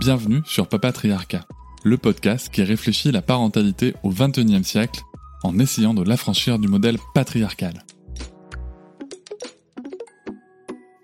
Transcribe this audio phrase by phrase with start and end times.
[0.00, 1.44] Bienvenue sur Papatriarcat,
[1.84, 5.02] le podcast qui réfléchit la parentalité au XXIe siècle
[5.42, 7.84] en essayant de l'affranchir du modèle patriarcal.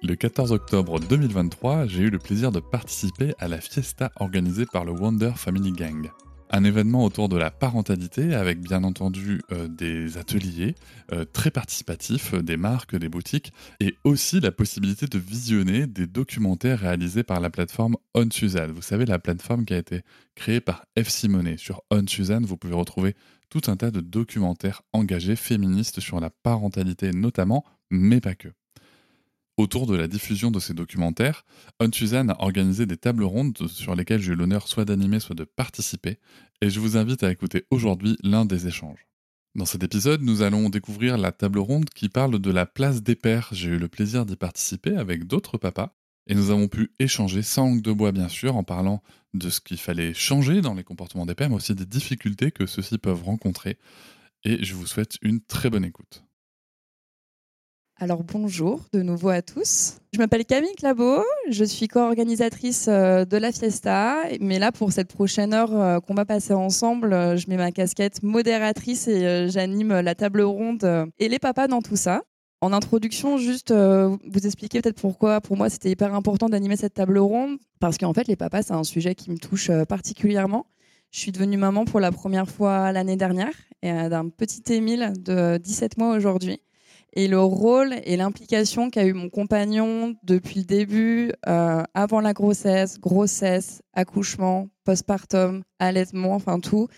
[0.03, 4.87] Le 14 octobre 2023, j'ai eu le plaisir de participer à la fiesta organisée par
[4.87, 6.11] le Wonder Family Gang.
[6.57, 10.75] Un événement autour de la parentalité avec bien entendu euh, des ateliers
[11.13, 16.07] euh, très participatifs, euh, des marques, des boutiques et aussi la possibilité de visionner des
[16.07, 18.27] documentaires réalisés par la plateforme On.
[18.73, 20.01] Vous savez, la plateforme qui a été
[20.35, 21.11] créée par F.
[21.11, 21.59] Simonet.
[21.59, 22.03] Sur On
[22.41, 23.15] vous pouvez retrouver
[23.51, 28.49] tout un tas de documentaires engagés féministes sur la parentalité notamment, mais pas que.
[29.57, 31.47] Autour de la diffusion de ces documentaires,
[31.81, 35.35] On Suzanne a organisé des tables rondes sur lesquelles j'ai eu l'honneur soit d'animer, soit
[35.35, 36.19] de participer,
[36.61, 39.07] et je vous invite à écouter aujourd'hui l'un des échanges.
[39.55, 43.17] Dans cet épisode, nous allons découvrir la table ronde qui parle de la place des
[43.17, 43.49] pères.
[43.53, 45.97] J'ai eu le plaisir d'y participer avec d'autres papas,
[46.27, 49.63] et nous avons pu échanger sans langue de bois bien sûr, en parlant de ce
[49.63, 53.23] qu'il fallait changer dans les comportements des pères, mais aussi des difficultés que ceux-ci peuvent
[53.23, 53.79] rencontrer.
[54.45, 56.26] Et je vous souhaite une très bonne écoute.
[57.99, 60.01] Alors bonjour de nouveau à tous.
[60.13, 65.09] Je m'appelle Camille Clabot, je suis co-organisatrice euh, de la Fiesta, mais là pour cette
[65.09, 70.01] prochaine heure euh, qu'on va passer ensemble, euh, je mets ma casquette modératrice et j'anime
[70.01, 72.23] la table ronde et les papas dans tout ça.
[72.61, 77.17] En introduction, juste vous expliquer peut-être pourquoi pour moi c'était hyper important d'animer cette table
[77.17, 80.67] ronde, parce qu'en fait les papas c'est un sujet qui me touche particulièrement.
[81.13, 85.97] Je suis devenue maman pour la première fois l'année dernière d'un petit Émile de 17
[85.97, 86.61] mois aujourd'hui
[87.17, 92.35] et le rôle et l'implication qu'a eu mon compagnon depuis le début, euh, avant la
[92.35, 96.89] grossesse, grossesse, accouchement, postpartum, allaitement, enfin tout,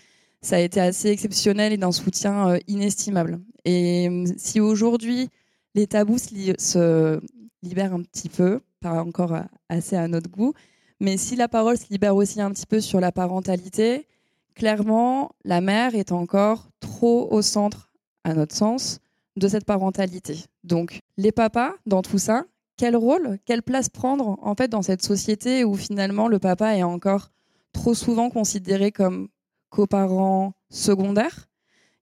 [0.41, 3.39] ça a été assez exceptionnel et d'un soutien euh, inestimable.
[3.63, 5.29] Et euh, si aujourd'hui
[5.73, 7.21] les tabous se,
[7.63, 9.37] libèrent un petit peu, pas encore
[9.69, 10.53] assez à notre goût,
[10.99, 14.05] mais si la parole se libère aussi un petit peu sur la parentalité,
[14.53, 17.89] clairement, la mère est encore trop au centre,
[18.25, 18.99] à notre sens,
[19.35, 20.43] de cette parentalité.
[20.63, 22.45] Donc, les papas, dans tout ça,
[22.79, 26.83] quel rôle, quelle place prendre en fait dans cette société où finalement le papa est
[26.83, 27.29] encore
[27.73, 29.27] trop souvent considéré comme
[29.69, 31.49] coparent secondaire?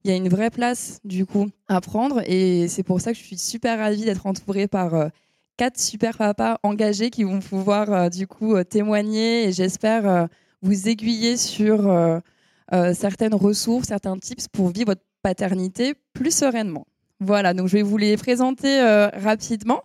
[0.04, 3.18] Il y a une vraie place du coup à prendre et c'est pour ça que
[3.18, 5.08] je suis super ravie d'être entourée par euh,
[5.58, 10.30] quatre super papas engagés qui vont pouvoir euh, du coup euh, témoigner et j'espère
[10.62, 12.22] vous aiguiller sur
[12.94, 16.86] certaines ressources, certains tips pour vivre votre paternité plus sereinement.
[17.20, 19.84] Voilà, donc je vais vous les présenter euh, rapidement.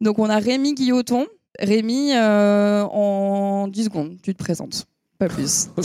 [0.00, 1.26] Donc on a Rémi Guilloton.
[1.58, 4.86] Rémi, euh, en 10 secondes, tu te présentes.
[5.18, 5.68] Pas plus.
[5.76, 5.84] ok,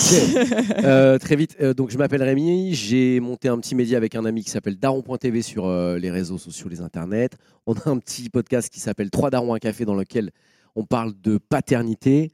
[0.83, 1.61] euh, très vite.
[1.61, 5.41] donc je m'appelle Rémi, j'ai monté un petit média avec un ami qui s'appelle Daron.tv
[5.43, 7.29] sur les réseaux sociaux, les internets.
[7.67, 10.31] On a un petit podcast qui s'appelle 3 Darons un café dans lequel
[10.75, 12.31] on parle de paternité.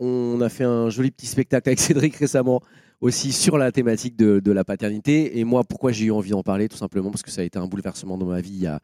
[0.00, 2.60] On a fait un joli petit spectacle avec Cédric récemment
[3.02, 5.38] aussi sur la thématique de, la paternité.
[5.38, 7.58] Et moi, pourquoi j'ai eu envie d'en parler Tout simplement parce que ça a été
[7.58, 8.80] un bouleversement dans ma vie il y a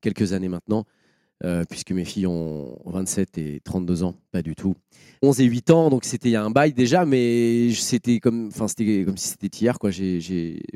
[0.00, 0.84] quelques années maintenant.
[1.44, 4.76] Euh, puisque mes filles ont 27 et 32 ans, pas du tout.
[5.22, 9.80] 11 et 8 ans, donc c'était un bail déjà, mais c'était comme, si c'était hier,
[9.80, 9.90] quoi.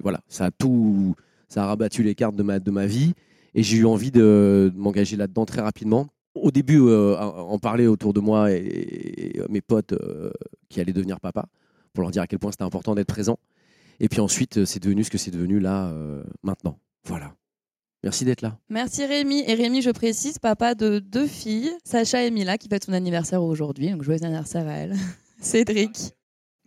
[0.03, 1.15] Voilà, ça a tout,
[1.49, 3.13] ça a rabattu les cartes de ma, de ma vie,
[3.55, 6.09] et j'ai eu envie de, m'engager là-dedans très rapidement.
[6.35, 10.33] Au début, euh, en parler autour de moi et, mes potes euh,
[10.69, 11.47] qui allaient devenir papa
[11.97, 13.39] pour leur dire à quel point c'était important d'être présent.
[13.99, 16.79] Et puis ensuite, euh, c'est devenu ce que c'est devenu là, euh, maintenant.
[17.05, 17.35] Voilà.
[18.05, 18.59] Merci d'être là.
[18.69, 19.43] Merci Rémi.
[19.47, 23.43] Et Rémi, je précise, papa de deux filles, Sacha et Mila, qui fête son anniversaire
[23.43, 23.91] aujourd'hui.
[23.91, 24.95] Donc joyeux anniversaire à elle.
[25.41, 26.13] Cédric.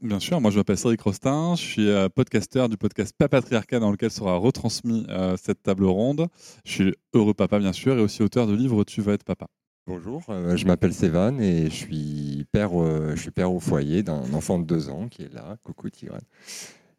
[0.01, 3.91] Bien sûr, moi je m'appelle Cédric Rostin, je suis euh, podcasteur du podcast Papatriarcat dans
[3.91, 5.05] lequel sera retransmis
[5.37, 6.27] cette table ronde.
[6.65, 9.47] Je suis heureux papa bien sûr et aussi auteur de livre Tu vas être papa.
[9.89, 14.03] Bonjour, euh, je m'appelle Sévan et je suis père, euh, je suis père au foyer
[14.03, 15.57] d'un enfant de deux ans qui est là.
[15.63, 16.19] Coucou Tigran.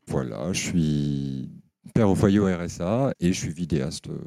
[0.08, 1.48] Voilà, je suis
[1.94, 4.18] père au foyer au RSA et je suis vidéaste euh,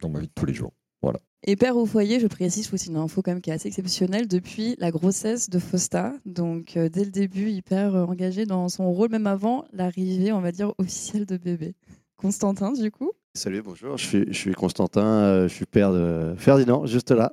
[0.00, 0.72] dans ma vie de tous les jours.
[1.02, 1.18] Voilà.
[1.42, 4.28] Et père au foyer, je précise aussi une info quand même qui est assez exceptionnelle
[4.28, 6.12] depuis la grossesse de Fosta.
[6.24, 10.72] Donc dès le début, hyper engagé dans son rôle, même avant l'arrivée, on va dire,
[10.78, 11.74] officielle de bébé.
[12.16, 13.10] Constantin, du coup?
[13.36, 17.32] Salut, bonjour, je suis, je suis Constantin, euh, je suis père de Ferdinand, juste là,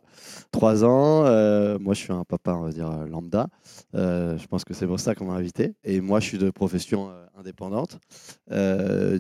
[0.52, 1.26] trois ans.
[1.28, 3.50] euh, moi, je suis un papa, on va dire, lambda.
[3.94, 5.76] Euh, je pense que c'est pour ça qu'on m'a invité.
[5.84, 8.00] Et moi, je suis de profession indépendante.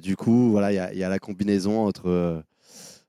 [0.01, 2.43] Du coup, voilà, il y a- la combinaison entre,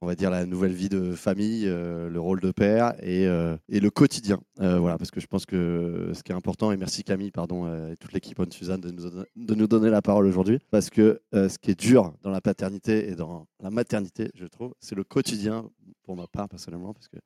[0.03, 3.57] on va dire, la nouvelle vie de famille, euh, le rôle de père et, euh,
[3.69, 4.41] et le quotidien.
[4.61, 7.67] Euh, voilà, parce que je pense que ce qui est important, et merci Camille, pardon,
[7.89, 10.91] et toute l'équipe Bonne Suzanne de nous, donner- de nous donner la parole aujourd'hui, parce
[10.91, 14.97] que ce qui est dur dans la paternité et dans la maternité, je trouve, c'est
[14.97, 15.71] le quotidien,
[16.05, 17.19] pour ma part personnellement, parce que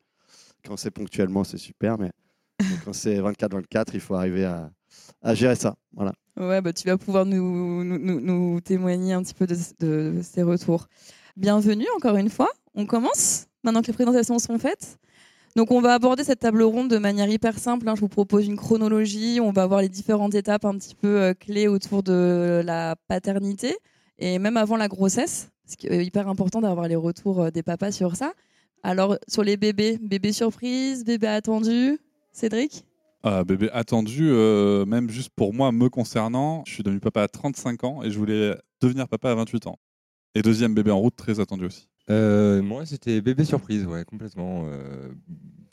[0.66, 2.12] quand c'est ponctuellement, c'est super, mais
[2.84, 4.70] quand c'est 24-24, il faut arriver à,
[5.22, 5.76] à gérer ça.
[5.94, 6.12] Voilà.
[6.38, 10.20] Ouais, bah, tu vas pouvoir nous, nous, nous- nous témoigner un petit peu de, de
[10.22, 10.88] ces retours.
[11.38, 12.50] Bienvenue encore une fois.
[12.76, 14.98] On commence maintenant que les présentations sont faites.
[15.56, 17.88] Donc on va aborder cette table ronde de manière hyper simple.
[17.88, 17.94] hein.
[17.94, 19.40] Je vous propose une chronologie.
[19.40, 23.74] On va voir les différentes étapes un petit peu euh, clés autour de la paternité
[24.18, 25.48] et même avant la grossesse.
[25.64, 28.34] C'est hyper important d'avoir les retours euh, des papas sur ça.
[28.82, 31.98] Alors sur les bébés, bébé surprise, bébé attendu,
[32.32, 32.84] Cédric?
[33.22, 37.28] Ah, bébé attendu, euh, même juste pour moi, me concernant, je suis devenu papa à
[37.28, 39.78] 35 ans et je voulais devenir papa à 28 ans.
[40.34, 41.88] Et deuxième bébé en route, très attendu aussi.
[42.08, 44.64] Euh, moi, c'était bébé surprise, ouais, complètement.
[44.66, 45.08] euh,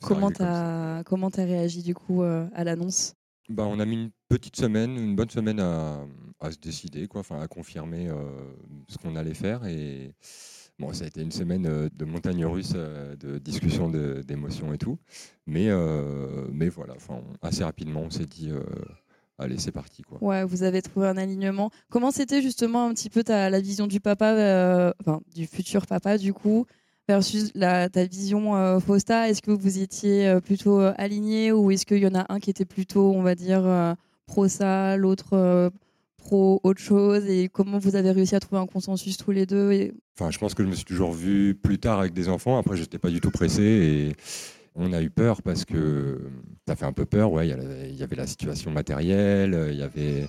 [0.01, 3.15] Comment t'as comment t'as réagi du coup euh, à l'annonce?
[3.50, 6.06] Bah, on a mis une petite semaine, une bonne semaine à,
[6.39, 8.09] à se décider, quoi, enfin, à confirmer
[8.88, 9.65] ce qu'on allait faire.
[9.65, 10.15] Et
[10.80, 14.97] bon, ça a été une semaine de montagne russe, de discussion d'émotions et tout.
[15.45, 18.63] Mais, euh, mais voilà, enfin, assez rapidement, on s'est dit, euh,
[19.39, 20.01] allez, c'est parti.
[20.03, 20.18] Quoi.
[20.21, 21.71] Ouais, vous avez trouvé un alignement.
[21.89, 25.85] Comment c'était justement un petit peu ta, la vision du papa, euh, enfin du futur
[25.85, 26.65] papa du coup,
[27.07, 29.30] versus la, ta vision euh, Fausta?
[29.30, 32.39] Est-ce que vous étiez euh, plutôt euh, alignés ou est-ce qu'il y en a un
[32.39, 33.94] qui était plutôt, on va dire, euh,
[34.25, 35.69] pro ça, l'autre euh,
[36.18, 37.25] pro autre chose?
[37.25, 39.94] Et comment vous avez réussi à trouver un consensus tous les deux et...
[40.18, 42.59] Enfin, je pense que je me suis toujours vu plus tard avec des enfants.
[42.59, 44.15] Après, je n'étais pas du tout pressé et
[44.75, 46.22] on a eu peur parce que
[46.68, 47.31] ça fait un peu peur.
[47.31, 50.28] Ouais, il y avait la situation matérielle, il y avait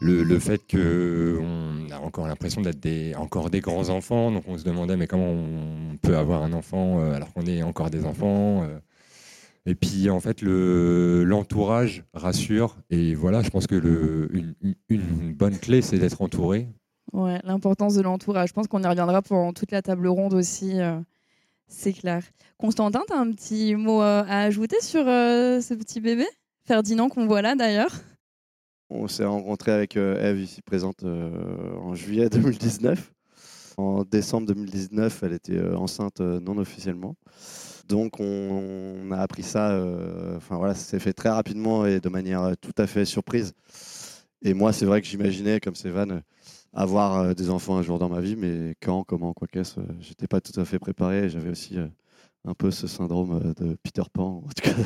[0.00, 4.30] le, le fait que on a encore l'impression d'être des, encore des grands enfants.
[4.30, 7.62] Donc, on se demandait mais comment on peut avoir un enfant euh, alors qu'on est
[7.62, 8.62] encore des enfants.
[8.64, 8.78] euh.
[9.66, 12.78] Et puis, en fait, le- l'entourage rassure.
[12.88, 13.74] Et voilà, je pense que
[14.32, 14.54] une,
[14.88, 16.68] une- bonne clé, c'est d'être entouré.
[17.12, 18.48] Ouais, l'importance de l'entourage.
[18.48, 20.74] Je pense qu'on y reviendra pendant toute la table ronde aussi.
[21.68, 22.22] C'est clair.
[22.56, 26.26] Constantin, tu as un petit mot euh, à ajouter sur euh, ce petit bébé?
[26.66, 27.92] Ferdinand qu'on voit là d'ailleurs.
[28.90, 33.12] On s'est rencontré avec euh, Eve ici présente en juillet 2019.
[33.76, 37.14] En décembre 2019, elle était enceinte non officiellement.
[37.86, 39.80] Donc on, a appris ça.
[40.36, 43.52] Enfin voilà, ça s'est fait très rapidement et de manière tout à fait surprise.
[44.42, 46.22] Et moi, c'est vrai que j'imaginais, comme Sévan,
[46.72, 49.84] avoir euh, des enfants un jour dans ma vie, mais quand, comment, quoi qu'est-ce, euh,
[50.00, 51.28] j'étais pas tout à fait préparé.
[51.28, 51.86] J'avais aussi euh,
[52.44, 54.76] un peu ce syndrome de Peter Pan, en tout cas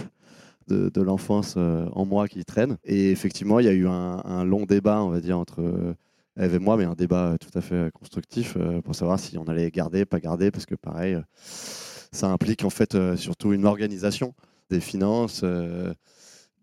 [0.69, 2.79] de, l'enfance en moi qui traîne.
[2.84, 5.94] Et effectivement, il y a eu un, un long débat, on va dire, entre
[6.38, 9.70] Eve et moi, mais un débat tout à fait constructif pour savoir si on allait
[9.70, 14.35] garder, pas garder, parce que pareil, ça implique en fait surtout une organisation
[14.70, 15.44] des finances,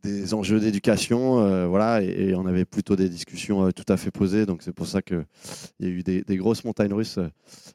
[0.04, 4.12] des enjeux d'éducation, euh, voilà, et, on avait plutôt des discussions euh, tout à fait
[4.12, 5.26] posées, donc c'est pour ça qu'il
[5.80, 7.30] y a eu des, grosses montagnes russes euh,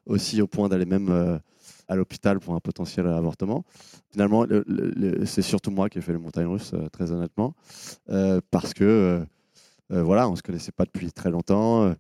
[0.06, 1.40] aussi au point d'aller même
[1.88, 3.64] à l'hôpital pour un potentiel avortement.
[4.10, 7.54] Finalement, le- le- le- c'est surtout moi qui ai fait les montagnes russes, très honnêtement,
[8.50, 9.24] parce que
[9.90, 11.94] voilà, on se connaissait pas depuis très longtemps.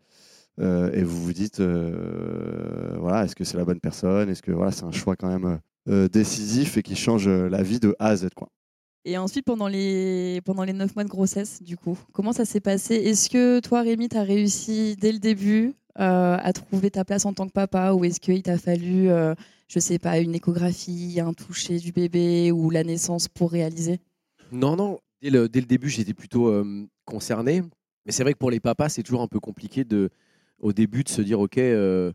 [0.60, 4.28] et vous vous dites, voilà, est-ce que c'est la bonne personne?
[4.28, 5.60] Est-ce que voilà, c'est un choix quand même
[6.10, 8.48] décisif et qui change la vie de A à Z, quoi.
[9.04, 12.60] Et ensuite, pendant les, pendant les 9 mois de grossesse, du coup, comment ça s'est
[12.60, 12.94] passé?
[12.94, 17.26] Est-ce que toi, Rémi, tu as réussi dès le début euh, à trouver ta place
[17.26, 17.92] en tant que papa?
[17.92, 19.34] Ou est-ce qu'il t'a fallu, euh,
[19.68, 24.00] je sais pas, une échographie, un toucher du bébé ou la naissance pour réaliser?
[24.50, 24.98] Non, non.
[25.20, 27.62] Dès le, dès le début, j'étais plutôt euh, concerné.
[28.06, 30.08] Mais c'est vrai que pour les papas, c'est toujours un peu compliqué de,
[30.60, 32.12] au début de se dire, OK, euh,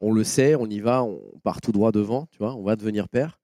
[0.00, 2.74] on le sait, on y va, on part tout droit devant, tu vois, on va
[2.74, 3.38] devenir père.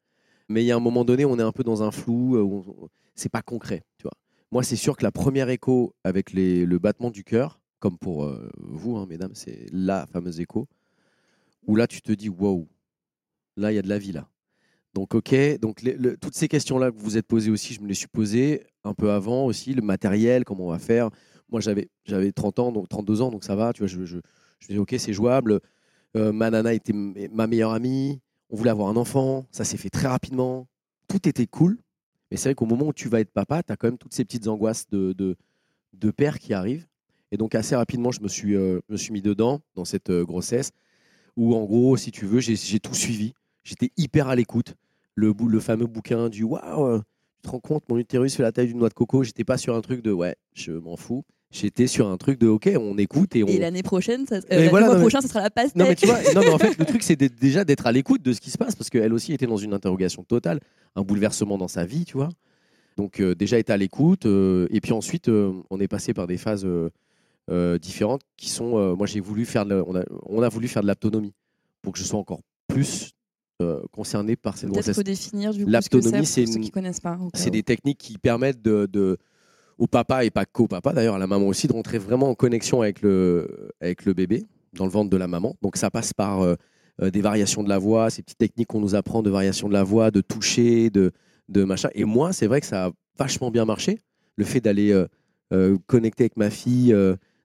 [0.49, 2.43] Mais il y a un moment donné, on est un peu dans un flou, euh,
[2.43, 4.13] où c'est pas concret, tu vois.
[4.51, 8.51] Moi, c'est sûr que la première écho avec le battement du cœur, comme pour euh,
[8.59, 10.67] vous, hein, mesdames, c'est la fameuse écho,
[11.67, 12.67] où là, tu te dis, wow,
[13.57, 14.29] là, il y a de la vie, là.
[14.95, 15.83] Donc, ok, donc
[16.21, 18.95] toutes ces questions-là que vous vous êtes posées aussi, je me les suis posées un
[18.95, 21.11] peu avant aussi, le matériel, comment on va faire.
[21.51, 24.23] Moi, j'avais, j'avais 30 ans, donc 32 ans, donc ça va, tu vois, je, me
[24.69, 25.61] dis, ok, c'est jouable.
[26.17, 29.91] Euh, ma nana était ma meilleure amie, on voulait avoir un enfant, ça s'est fait
[29.91, 30.67] très rapidement,
[31.09, 31.79] tout était cool.
[32.31, 34.15] Mais c'est vrai qu'au moment où tu vas être papa, tu as quand même toutes
[34.15, 36.87] ces petites angoisses de, de, père qui arrivent.
[37.33, 40.71] Et donc, assez rapidement, je me suis, euh, mis dedans, dans cette euh, grossesse,
[41.37, 43.33] où en gros, si tu veux, j'ai tout suivi.
[43.65, 44.75] J'étais hyper à l'écoute.
[45.15, 47.05] Le, fameux bouquin du Waouh, tu
[47.43, 49.25] te rends compte, mon utérus fait la taille d'une noix de coco.
[49.25, 51.25] J'étais pas sur un truc de Ouais, je m'en fous.
[51.51, 53.47] J'étais sur un truc de Ok, on écoute et on.
[53.47, 55.77] Et l'année prochaine, ça, euh, Mais l'année voilà, non, mais- prochaine, ça sera la pastèque.
[55.77, 58.23] Non, mais tu vois, non, mais en fait, le truc, c'est déjà d'être à l'écoute
[58.23, 60.61] de ce qui se passe parce qu'elle aussi était dans une interrogation totale,
[60.95, 62.29] un bouleversement dans sa vie, tu vois.
[62.99, 64.27] Donc, euh, déjà être à l'écoute.
[64.27, 66.67] euh, et puis ensuite, euh, on est passé par des phases
[67.81, 68.95] différentes qui sont.
[68.97, 69.65] moi, j'ai voulu faire.
[69.65, 71.33] de- on, a, on a voulu faire de l'autonomie
[71.81, 73.13] pour que je sois encore plus
[73.91, 74.97] concerné par cette Peut-être grossesse.
[74.97, 77.19] faut définir du coup ce que L'autonomie, c'est pour ceux une- qui connaissent pas.
[77.35, 79.17] C'est des techniques qui permettent de, de-
[79.79, 82.35] au papa et pas qu'au papa, d'ailleurs à la maman aussi, de rentrer vraiment en
[82.35, 84.45] connexion avec le, avec le bébé
[84.75, 85.57] dans le ventre de la maman.
[85.63, 86.57] Donc ça passe par euh,
[87.01, 89.73] euh, des variations de la voix, ces petites techniques qu'on nous apprend de variation de
[89.73, 91.13] la voix, de toucher, de,
[91.49, 91.89] de machin.
[91.95, 94.01] Et moi, c'est vrai que ça a vachement bien marché.
[94.37, 94.93] Le fait d'aller
[95.53, 96.93] euh, connecter avec ma fille,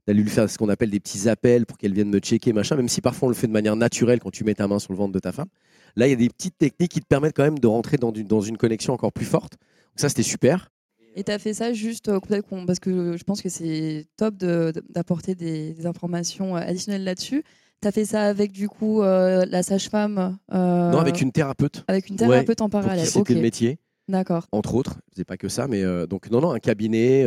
[0.07, 2.75] d'aller lui faire ce qu'on appelle des petits appels pour qu'elle vienne me checker, machin,
[2.75, 4.91] même si parfois on le fait de manière naturelle quand tu mets ta main sur
[4.91, 5.47] le ventre de ta femme.
[5.95, 8.11] Là, il y a des petites techniques qui te permettent quand même de rentrer dans
[8.11, 9.53] une, dans une connexion encore plus forte.
[9.53, 10.69] Donc ça, c'était super.
[11.15, 14.35] Et tu as fait ça juste euh, qu'on- parce que je pense que c'est top
[14.35, 17.43] de- d'apporter des, des informations euh, additionnelles là-dessus.
[17.81, 21.83] Tu as fait ça avec du coup euh, la sage-femme euh, Non, avec une thérapeute.
[21.87, 23.05] avec une Ouais, thérapeute en parallèle.
[23.05, 23.77] c'était le métier,
[24.07, 24.47] d'accord.
[24.51, 24.95] entre autres.
[25.09, 27.25] Je faisais pas que ça, mais euh, donc non, non, un cabinet.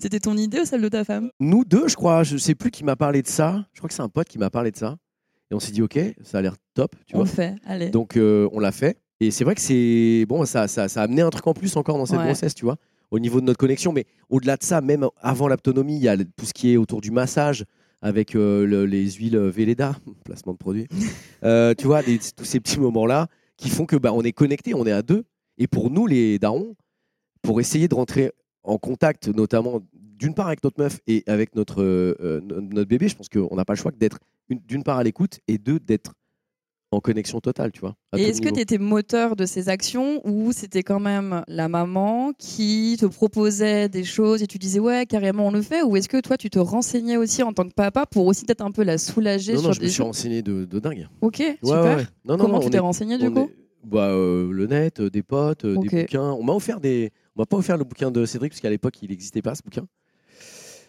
[0.00, 1.30] C'était ton idée ou celle de ta femme?
[1.40, 2.22] Nous deux, je crois.
[2.22, 3.66] Je sais plus qui m'a parlé de ça.
[3.72, 4.96] Je crois que c'est un pote qui m'a parlé de ça.
[5.50, 7.26] Et on s'est dit, ok, ça a l'air top, tu On vois.
[7.26, 7.90] fait, allez.
[7.90, 8.98] Donc on l'a fait.
[9.20, 11.74] Et c'est vrai que c'est bon, ça, ça, ça a amené un truc en plus
[11.76, 12.24] encore dans cette Ouais.
[12.26, 12.76] grossesse, tu vois,
[13.10, 13.92] au niveau de notre connexion.
[13.92, 17.00] Mais au-delà de ça, même avant l'autonomie, il y a tout ce qui est autour
[17.00, 17.64] du massage
[18.02, 20.86] avec euh, le- les huiles Velleda, placement de produit.
[21.44, 24.74] Euh, tu vois, des- tous ces petits moments-là qui font que bah, on est connecté,
[24.74, 25.24] on est à deux.
[25.58, 26.74] Et pour nous, les darons,
[27.42, 28.32] pour essayer de rentrer
[28.64, 33.06] en contact, notamment d'une part avec notre meuf et avec notre, euh, no- notre bébé,
[33.08, 35.58] je pense qu'on n'a pas le choix que d'être une- d'une part à l'écoute et
[35.58, 36.14] deux d'être
[36.92, 37.94] en connexion totale, tu vois.
[38.16, 42.32] Et est-ce que tu étais moteur de ces actions ou c'était quand même la maman
[42.38, 46.08] qui te proposait des choses et tu disais ouais carrément on le fait ou est-ce
[46.08, 48.84] que toi tu te renseignais aussi en tant que papa pour aussi peut-être un peu
[48.84, 50.06] la soulager Non, sur non, je me des suis choses?
[50.06, 51.08] renseigné de, de dingue.
[51.20, 51.82] Ok, Ouais, super.
[51.84, 52.06] ouais, ouais.
[52.24, 53.40] Non, non, Comment tu t'es est- renseigné du on coup?
[53.40, 56.32] est- bah, euh, Le net, euh, des potes, euh, des bouquins.
[56.32, 57.10] On m'a offert des.
[57.36, 59.62] On m'a pas offert le bouquin de Cédric, parce qu'à l'époque, il n'existait pas ce
[59.62, 59.86] bouquin.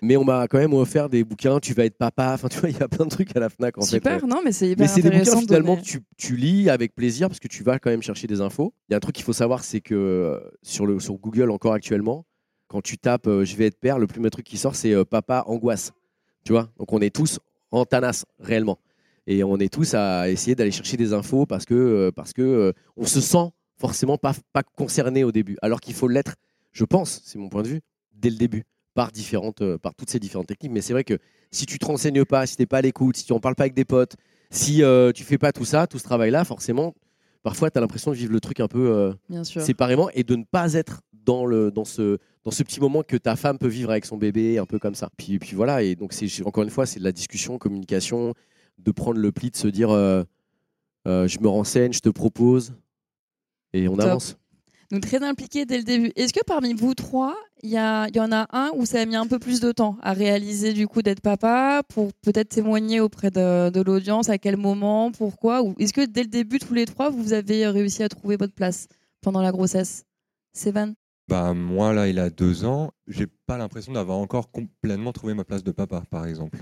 [0.02, 1.60] Mais on m'a quand même offert des bouquins.
[1.60, 2.32] Tu vas être papa.
[2.34, 3.88] Enfin, tu vois, il y a plein de trucs à la Fnac en fait.
[3.88, 4.28] Super, euh.
[4.28, 6.94] non mais c'est hyper Mais c'est des bouquins finalement donner- que tu, tu lis avec
[6.96, 8.74] plaisir parce que tu vas quand même chercher des infos.
[8.90, 11.50] Il y a un truc qu'il faut savoir, c'est que euh, sur, le, sur Google
[11.52, 12.26] encore actuellement,
[12.68, 15.04] quand tu tapes euh, je vais être père, le premier truc qui sort c'est euh,
[15.06, 15.94] papa angoisse.
[16.44, 16.70] Tu vois?
[16.78, 17.40] Donc on est tous
[17.72, 18.78] en tanas réellement.
[19.26, 22.74] Et on est tous à essayer d'aller chercher des infos parce que, euh, parce que
[22.96, 25.58] on se sent forcément pas, pas concerné au début.
[25.62, 26.36] Alors qu'il faut l'être,
[26.72, 27.82] je pense, c'est mon point de vue,
[28.14, 28.64] dès le début,
[28.98, 30.72] par, différentes, euh, par toutes ces différentes techniques.
[30.72, 31.20] Mais c'est vrai que
[31.52, 33.54] si tu te renseignes pas, si tu n'es pas à l'écoute, si tu n'en parles
[33.54, 34.16] pas avec des potes,
[34.50, 36.96] si euh, tu fais pas tout ça, tout ce travail-là, forcément,
[37.44, 39.62] parfois tu as l'impression de vivre le truc un peu euh, bien sûr.
[39.62, 43.18] séparément et de ne pas être dans, le, dans, ce, dans ce petit moment que
[43.18, 45.10] ta femme peut vivre avec son bébé, un peu comme ça.
[45.16, 48.34] Puis, puis voilà, et donc c'est encore une fois, c'est de la discussion, communication,
[48.80, 50.24] de prendre le pli de se dire euh,
[51.08, 52.74] euh, je me renseigne, je te propose,
[53.74, 54.06] et on Top.
[54.08, 54.38] avance.
[54.92, 56.12] Donc très impliqué dès le début.
[56.16, 59.28] Est-ce que parmi vous trois, il y, en a un où ça a mis un
[59.28, 63.70] peu plus de temps à réaliser du coup d'être papa pour peut-être témoigner auprès de,
[63.70, 64.30] de l'audience?
[64.30, 65.62] À quel moment, pourquoi?
[65.62, 68.54] Ou est-ce que dès le début tous les trois vous avez réussi à trouver votre
[68.54, 68.88] place
[69.22, 70.06] pendant la grossesse?
[70.54, 70.94] Sévan?
[71.28, 72.94] Bah, moi, là, il a deux ans.
[73.08, 76.58] J'ai pas l'impression d'avoir encore complètement trouvé ma place de papa, par exemple.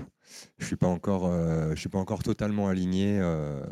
[0.58, 3.20] Je suis pas encore, euh, suis pas encore totalement aligné.
[3.20, 3.62] euh,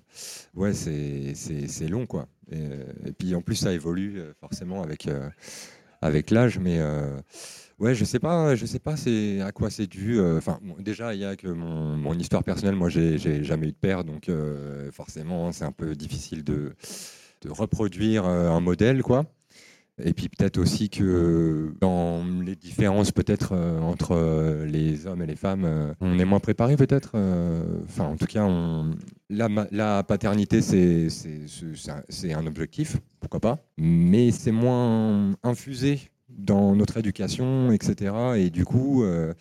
[0.55, 2.29] ouais, c'est, long, quoi.
[2.53, 5.09] Et, puis, en plus, ça évolue euh, forcément avec,
[6.01, 6.61] avec l'âge.
[6.61, 6.81] Mais
[7.81, 8.95] ouais, je sais pas, je sais pas
[9.45, 10.21] à quoi c'est dû.
[10.21, 12.77] Enfin, déjà, il y a que mon, mon histoire personnelle.
[12.77, 14.31] Moi, j'ai, jamais eu de père, donc
[14.93, 16.77] forcément, c'est un peu difficile de,
[17.43, 19.27] de reproduire un modèle, quoi.
[20.03, 25.27] Et puis peut-être aussi que dans les différences peut-être euh, entre euh, les hommes et
[25.27, 27.13] les femmes, euh, on est moins préparé peut-être.
[27.15, 28.45] euh, Enfin, en tout cas,
[29.31, 29.49] la,
[30.03, 31.07] paternité, c'est
[31.89, 32.03] un-
[32.47, 33.59] objectif, pourquoi pas.
[33.79, 38.37] Mais c'est moins infusé dans notre éducation, etc.
[38.37, 39.33] Et du coup, euh,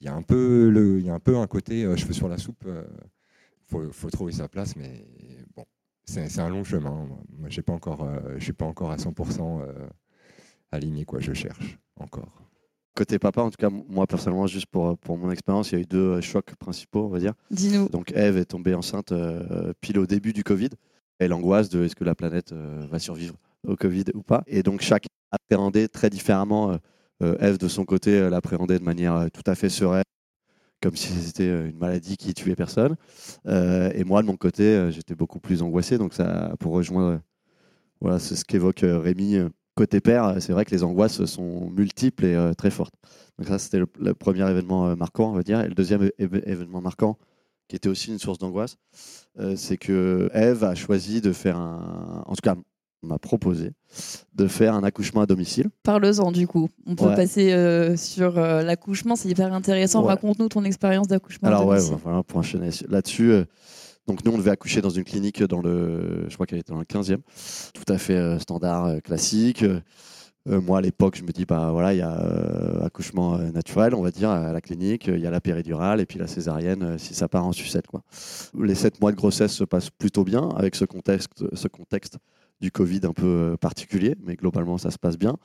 [0.00, 1.04] il y a un peu il
[1.36, 2.64] un côté euh, cheveux sur la soupe.
[2.66, 2.84] euh,
[3.66, 5.04] faut, faut trouver sa place, mais
[6.28, 7.08] c'est un long chemin.
[7.38, 9.72] Moi, je pas encore, euh, je suis pas encore à 100% euh,
[10.72, 11.20] aligné, quoi.
[11.20, 12.44] Je cherche encore.
[12.94, 15.80] Côté papa, en tout cas, moi personnellement, juste pour, pour mon expérience, il y a
[15.82, 17.34] eu deux euh, chocs principaux, on va dire.
[17.50, 17.88] Dis-nous.
[17.88, 20.70] Donc Eve est tombée enceinte euh, pile au début du Covid.
[21.20, 23.36] Et l'angoisse de est-ce que la planète euh, va survivre
[23.66, 24.42] au Covid ou pas.
[24.46, 26.72] Et donc chaque appréhendait très différemment.
[26.72, 26.76] Euh,
[27.22, 30.04] euh, Eve de son côté euh, l'appréhendait de manière euh, tout à fait sereine,
[30.82, 32.96] comme si c'était euh, une maladie qui tuait personne.
[33.46, 35.98] Euh, et moi, de mon côté, euh, j'étais beaucoup plus angoissé.
[35.98, 37.20] Donc, ça, pour rejoindre,
[38.00, 39.38] voilà, ce qu'évoque Rémi.
[39.76, 42.94] Côté père, c'est vrai que les angoisses sont multiples et très fortes.
[43.38, 45.60] Donc, ça, c'était le, premier événement marquant, on va dire.
[45.60, 47.16] Et le deuxième événement marquant,
[47.68, 48.76] qui était aussi une source d'angoisse,
[49.54, 52.24] c'est que Eve a choisi de faire un.
[52.26, 52.56] En tout cas,
[53.02, 53.72] m'a proposé
[54.34, 55.68] de faire un accouchement à domicile.
[55.82, 56.68] Parle-en du coup.
[56.86, 57.16] On peut Ouais.
[57.16, 60.02] passer euh, sur euh, l'accouchement, c'est hyper intéressant.
[60.02, 60.08] Ouais.
[60.08, 61.48] Raconte-nous ton expérience d'accouchement.
[61.48, 61.96] à Alors ouais, domicile.
[62.02, 63.30] voilà, pour enchaîner là-dessus.
[63.32, 63.44] euh,
[64.06, 66.78] donc nous, on devait accoucher dans une clinique dans le, je crois qu'elle était dans
[66.78, 67.18] le 15e,
[67.74, 69.64] tout à fait standard, classique.
[70.46, 72.16] Moi, à l'époque, je me dis, bah voilà, il y a
[72.82, 76.18] accouchement naturel, on va dire, à la clinique, il y a la péridurale et puis
[76.18, 77.86] la césarienne si ça part en sucette.
[77.86, 78.02] Quoi.
[78.58, 82.16] Les sept mois de grossesse se passent plutôt bien avec ce contexte, ce contexte
[82.60, 85.36] du Covid un peu euh, particulier, mais globalement, ça se passe bien.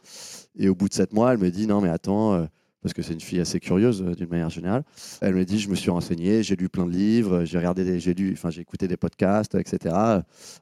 [0.58, 2.46] Et au bout de sept mois, elle me dit, non mais attends, euh,
[2.82, 4.84] parce que c'est une fille assez curieuse euh, d'une manière générale.
[5.22, 8.14] Elle me dit, je me suis renseigné, j'ai lu plein de livres, j'ai regardé, j'ai
[8.14, 9.96] lu, enfin j'ai écouté des podcasts, etc.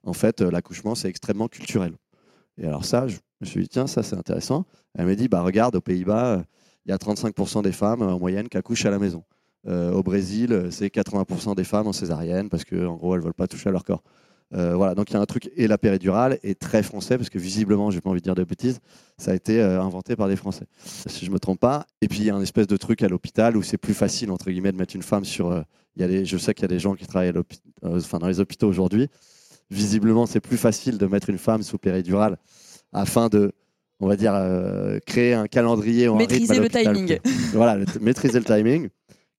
[0.04, 1.94] En fait, l'accouchement c'est extrêmement culturel.
[2.60, 4.66] Et alors ça, je me suis dit tiens, ça c'est intéressant.
[4.96, 6.44] Elle me dit, bah regarde, aux Pays-Bas,
[6.86, 9.24] il y a 35% des femmes en moyenne qui accouchent à la maison.
[9.66, 13.48] Au Brésil, c'est 80% des femmes en césarienne parce que en gros, elles veulent pas
[13.48, 14.04] toucher à leur corps.
[14.56, 17.30] Euh, voilà, donc il y a un truc et la péridurale est très français parce
[17.30, 18.80] que visiblement, j'ai pas envie de dire de bêtises,
[19.18, 21.88] ça a été euh, inventé par des Français, si je me trompe pas.
[22.02, 24.30] Et puis il y a un espèce de truc à l'hôpital où c'est plus facile
[24.30, 25.52] entre guillemets de mettre une femme sur.
[25.52, 25.62] euh,
[25.98, 28.28] y a je sais qu'il y a des gens qui travaillent à l'hôpi- enfin, dans
[28.28, 29.08] les hôpitaux aujourd'hui.
[29.72, 32.38] Visiblement, c'est plus facile de mettre une femme sous péridurale
[32.92, 33.54] afin de,
[34.00, 34.34] on va dire,
[35.08, 36.96] créer un calendrier ou un rythme à Maîtriser le l'hôpital.
[36.96, 37.20] timing.
[37.54, 38.90] Voilà, le- maîtriser le timing.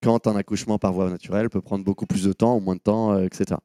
[0.05, 2.81] Quand un accouchement par voie naturelle peut prendre beaucoup plus de temps ou moins de
[2.81, 3.59] temps, euh, etc.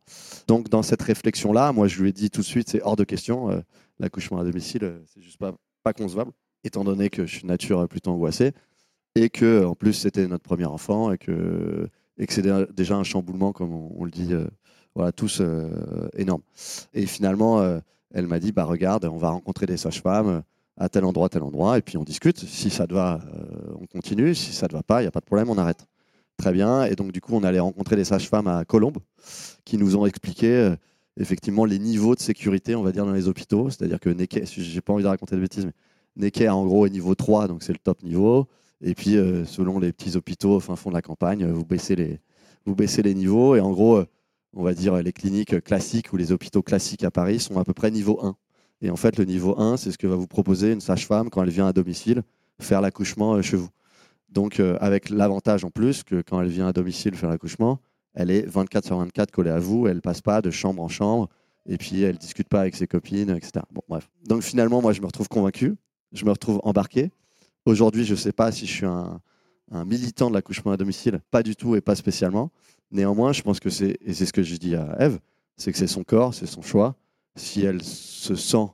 [0.47, 3.03] Donc, dans cette réflexion-là, moi, je lui ai dit tout de suite, c'est hors de
[3.03, 3.51] question.
[3.51, 3.59] euh,
[3.99, 5.53] L'accouchement à domicile, euh, c'est juste pas,
[5.91, 6.31] concevable,
[6.63, 8.53] étant donné que je suis nature plutôt angoissée
[9.15, 13.03] et que, en plus, c'était notre premier enfant et que, et c'est dé- déjà un
[13.03, 14.33] chamboulement, comme on, le dit,
[15.17, 15.41] tous
[16.15, 16.43] énorme.
[16.93, 17.81] Et finalement,
[18.13, 20.43] elle m'a dit, bah regarde, on va rencontrer des sages-femmes
[20.77, 22.39] à tel endroit, tel endroit, et puis on discute.
[22.39, 23.19] Si ça te va,
[23.81, 24.35] on continue.
[24.35, 25.85] Si ça te va pas, il n'y a pas de problème, on arrête.
[26.39, 26.85] Très bien.
[26.85, 28.99] Et donc, du coup, on allait rencontrer des sages-femmes à Colombes
[29.65, 30.75] qui nous ont expliqué euh,
[31.19, 33.69] effectivement les niveaux de sécurité, on va dire, dans les hôpitaux.
[33.69, 35.73] C'est-à-dire que Necker, j'ai pas envie de raconter de bêtises, mais
[36.15, 38.47] Necker, en gros, est niveau 3, donc c'est le top niveau.
[38.81, 41.65] Et puis, euh, selon les petits hôpitaux au fin fond de la campagne, euh, vous
[41.65, 42.21] baissez les,
[42.65, 43.57] vous baissez les niveaux.
[43.57, 44.01] Et en gros,
[44.55, 47.73] on va dire les cliniques classiques ou les hôpitaux classiques à Paris sont à peu
[47.73, 48.37] près niveau 1.
[48.81, 51.43] Et en fait, le niveau 1, c'est ce que va vous proposer une sage-femme quand
[51.43, 52.23] elle vient à domicile
[52.61, 53.69] faire l'accouchement chez vous.
[54.31, 57.79] Donc, euh, avec l'avantage en plus que quand elle vient à domicile faire l'accouchement,
[58.13, 61.29] elle est 24 sur 24 collée à vous, elle passe pas de chambre en chambre,
[61.65, 63.65] et puis elle discute pas avec ses copines, etc.
[63.71, 64.09] Bon, bref.
[64.25, 65.75] Donc finalement, moi, je me retrouve convaincu,
[66.11, 67.11] je me retrouve embarqué.
[67.65, 69.19] Aujourd'hui, je sais pas si je suis un,
[69.71, 72.51] un militant de l'accouchement à domicile, pas du tout et pas spécialement.
[72.91, 75.19] Néanmoins, je pense que c'est, et c'est ce que j'ai dit à Eve,
[75.57, 76.95] c'est que c'est son corps, c'est son choix.
[77.35, 78.67] Si elle se sent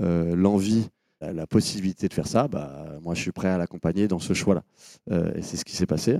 [0.00, 0.88] euh, l'envie,
[1.20, 4.62] la, possibilité de faire ça, bah, moi je suis prêt à l'accompagner dans ce choix-là.
[5.10, 6.18] Euh, et c'est ce qui s'est passé.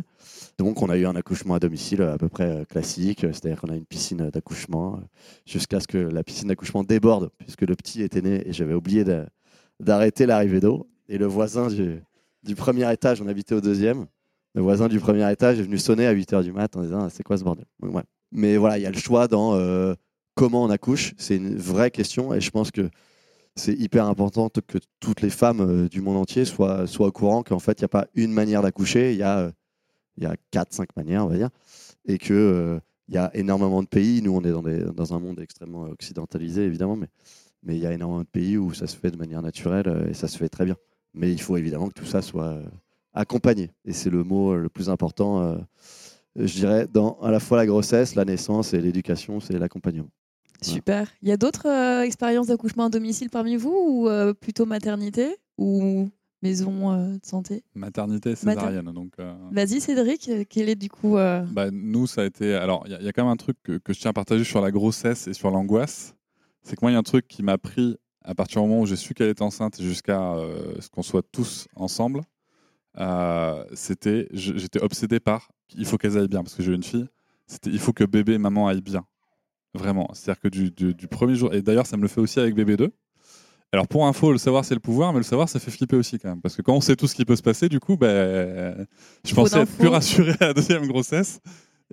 [0.58, 3.70] Donc on a eu un accouchement à domicile à peu près euh, classique, c'est-à-dire qu'on
[3.70, 5.00] a une piscine d'accouchement, euh,
[5.46, 9.04] jusqu'à ce que la piscine d'accouchement déborde, puisque le petit était né et j'avais oublié
[9.80, 10.86] d'arrêter l'arrivée d'eau.
[11.08, 14.06] Et le voisin du, premier étage, on habitait au deuxième,
[14.54, 17.10] le voisin du premier étage est venu sonner à 8h du mat en disant Ah,
[17.10, 17.66] c'est quoi ce bordel?
[18.32, 19.58] Mais voilà, il y a le choix dans
[20.34, 22.88] comment on accouche, c'est une vraie question et je pense que
[23.60, 27.58] c'est hyper important que toutes les femmes euh, du monde entier soient, au courant qu'en
[27.58, 29.50] fait, il n'y a pas une manière d'accoucher, il y a, euh,
[30.18, 31.50] y a 4-5 manières, on va dire,
[32.06, 34.22] et qu'il il y a énormément de pays.
[34.22, 36.96] Nous, on est dans, un monde extrêmement occidentalisé, évidemment,
[37.62, 40.08] mais il y a énormément de pays où ça se fait de manière naturelle euh,
[40.08, 40.76] et ça se fait très bien.
[41.14, 42.62] Mais il faut évidemment que tout ça soit euh,
[43.14, 43.70] accompagné.
[43.84, 45.56] Et c'est le mot euh, le plus important, euh,
[46.36, 50.08] je dirais, dans à la fois la grossesse, la naissance et l'éducation, c'est l'accompagnement.
[50.62, 51.08] Super.
[51.22, 55.36] Il y a d'autres euh, expériences d'accouchement à domicile parmi vous ou euh, plutôt maternité
[55.58, 56.08] ou
[56.42, 57.62] maison euh, de santé?
[57.74, 58.92] Maternité césarienne.
[58.92, 62.54] Donc, euh, Vas-y Cédric, quel est du coup bah, nous, ça a été.
[62.54, 64.10] Alors, il y, a- il y a quand même un truc que, que je tiens
[64.10, 66.14] à partager sur la grossesse et sur l'angoisse.
[66.62, 68.82] C'est que moi, il y a un truc qui m'a pris à partir du moment
[68.82, 70.34] où j'ai su qu'elle était enceinte jusqu'à
[70.78, 72.20] ce qu'on soit tous ensemble.
[73.74, 77.06] c'était, j'étais obsédé par il faut qu'elles aillent bien parce que j'ai une fille.
[77.46, 79.04] C'était il faut que bébé et maman aillent bien.
[79.74, 80.08] Vraiment.
[80.14, 81.54] C'est-à-dire que du, du- du premier jour.
[81.54, 82.90] Et d'ailleurs, ça me le fait aussi avec bébé 2.
[83.72, 86.18] Alors pour info, le savoir c'est le pouvoir, mais le savoir ça fait flipper aussi
[86.18, 86.40] quand même.
[86.40, 88.84] Parce que quand on sait tout ce qui peut se passer, du coup, ben,
[89.24, 91.38] je pensais être plus rassuré à la deuxième grossesse.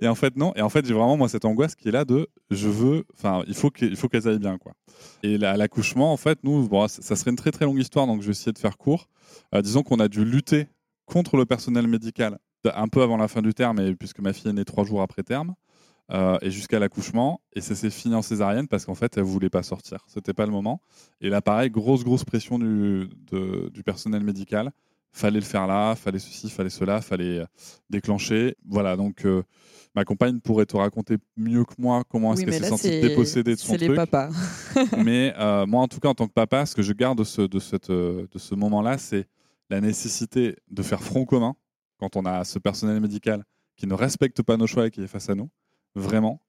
[0.00, 0.52] Et en fait, non.
[0.56, 3.42] Et en fait, j'ai vraiment moi cette angoisse qui est là de je veux, enfin,
[3.46, 4.72] il faut qu'elles aillent bien quoi.
[5.22, 7.78] Et là, à l'accouchement, en fait, nous, bon, ça ça serait une très très longue
[7.78, 9.08] histoire, donc je vais essayer de faire court.
[9.54, 10.66] Euh, disons qu'on a dû lutter
[11.06, 14.50] contre le personnel médical un peu avant la fin du terme, et puisque ma fille
[14.50, 15.54] est née trois jours après terme,
[16.10, 17.40] euh, et jusqu'à l'accouchement.
[17.54, 20.04] Et ça s'est fini en césarienne parce qu'en fait, elle voulait pas sortir.
[20.06, 20.80] C'était pas le moment.
[21.20, 24.70] Et là, pareil, grosse, grosse pression du, de- du personnel médical.
[25.12, 27.46] Fallait le faire là, fallait ceci, fallait cela, fallait euh,
[27.88, 28.56] déclencher.
[28.66, 29.42] Voilà, donc euh,
[29.94, 33.54] ma compagne pourrait te raconter mieux que moi comment est-ce Oui, qu'elle s'est sentie dépossédée
[33.54, 33.96] de son c'est les truc.
[33.96, 34.28] papas.
[35.04, 37.24] Mais euh, moi, en tout cas, en tant que papa, ce que je garde de
[37.24, 39.26] ce, de cette, de ce moment-là, c'est
[39.70, 41.54] la nécessité de faire front commun
[41.98, 43.44] quand on a ce personnel médical
[43.76, 45.48] qui ne respecte pas nos choix et qui est face à nous,
[45.98, 46.40] vraiment.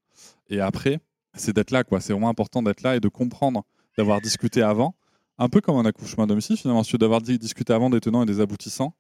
[0.50, 1.00] Et après,
[1.34, 2.02] c'est d'être là, quoi.
[2.02, 3.64] C'est vraiment important d'être là et de comprendre,
[3.98, 4.96] d'avoir discuté avant,
[5.38, 8.26] un peu comme un accouchement à domicile, finalement, d'avoir di- discuté avant des tenants et
[8.26, 8.94] des aboutissants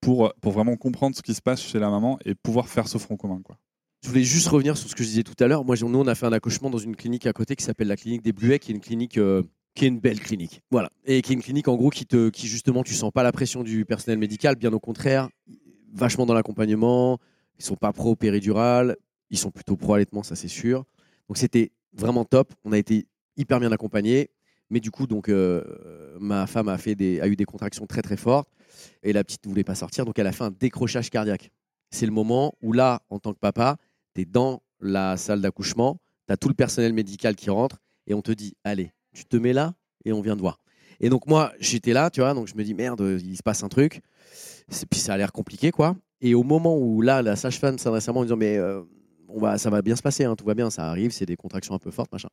[0.00, 2.98] pour, pour vraiment comprendre ce qui se passe chez la maman et pouvoir faire ce
[2.98, 3.56] front commun, quoi.
[4.02, 5.64] Je voulais juste revenir sur ce que je disais tout à l'heure.
[5.64, 7.96] Moi, nous, on a fait un accouchement dans une clinique à côté qui s'appelle la
[7.96, 9.42] clinique des Bluets, qui est une clinique euh,
[9.74, 10.60] qui est une belle clinique.
[10.70, 10.90] Voilà.
[11.06, 13.32] Et qui est une clinique, en gros, qui, te, qui justement, tu sens pas la
[13.32, 15.30] pression du personnel médical, bien au contraire,
[15.94, 17.18] vachement dans l'accompagnement.
[17.58, 18.96] Ils sont pas pro-péridurale,
[19.30, 20.84] ils sont plutôt pro-allaitement, ça c'est sûr.
[21.28, 22.52] Donc, c'était vraiment top.
[22.64, 23.06] On a été
[23.36, 24.30] hyper bien accompagnés.
[24.70, 25.62] Mais du coup, donc, euh,
[26.20, 28.48] ma femme a, fait des, a eu des contractions très très fortes
[29.02, 31.50] et la petite ne voulait pas sortir, donc elle a fait un décrochage cardiaque.
[31.90, 33.76] C'est le moment où là, en tant que papa,
[34.14, 38.14] tu es dans la salle d'accouchement, tu as tout le personnel médical qui rentre et
[38.14, 40.60] on te dit allez, tu te mets là et on vient te voir.
[41.00, 43.62] Et donc moi, j'étais là, tu vois, donc je me dis merde, il se passe
[43.62, 44.00] un truc.
[44.90, 45.96] Puis ça a l'air compliqué, quoi.
[46.20, 48.82] Et au moment où là, la sage-femme s'adresse à moi en disant mais euh,
[49.34, 51.36] on va, ça va bien se passer, hein, tout va bien, ça arrive, c'est des
[51.36, 52.28] contractions un peu fortes, machin.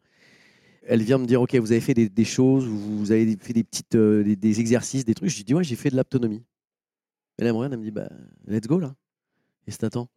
[0.88, 3.96] Elle vient me dire ok, vous avez fait des, choses, vous avez fait des petites,
[3.96, 5.30] euh, des, exercices, des trucs.
[5.30, 6.44] Je lui dis ouais, j'ai fait de l'aptonomie.
[7.38, 8.10] Elle me regarde, elle me dit bah
[8.48, 8.94] let's go là.
[9.68, 10.08] Et c'est attends.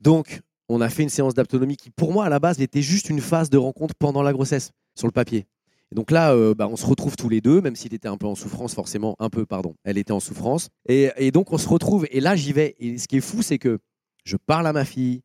[0.00, 3.10] Donc on a fait une séance d'aptonomie qui, pour moi, à la base, était juste
[3.10, 5.46] une phase de rencontre pendant la grossesse, sur le papier.
[5.90, 8.18] Et donc là, euh, bah, on se retrouve tous les deux, même s'il était un
[8.18, 9.74] peu en souffrance, forcément, un peu, pardon.
[9.84, 10.68] Elle était en souffrance.
[10.86, 12.76] Et, et donc, on se retrouve, et là, j'y vais.
[12.78, 13.78] Et ce qui est fou, c'est que
[14.24, 15.22] je parle à ma fille,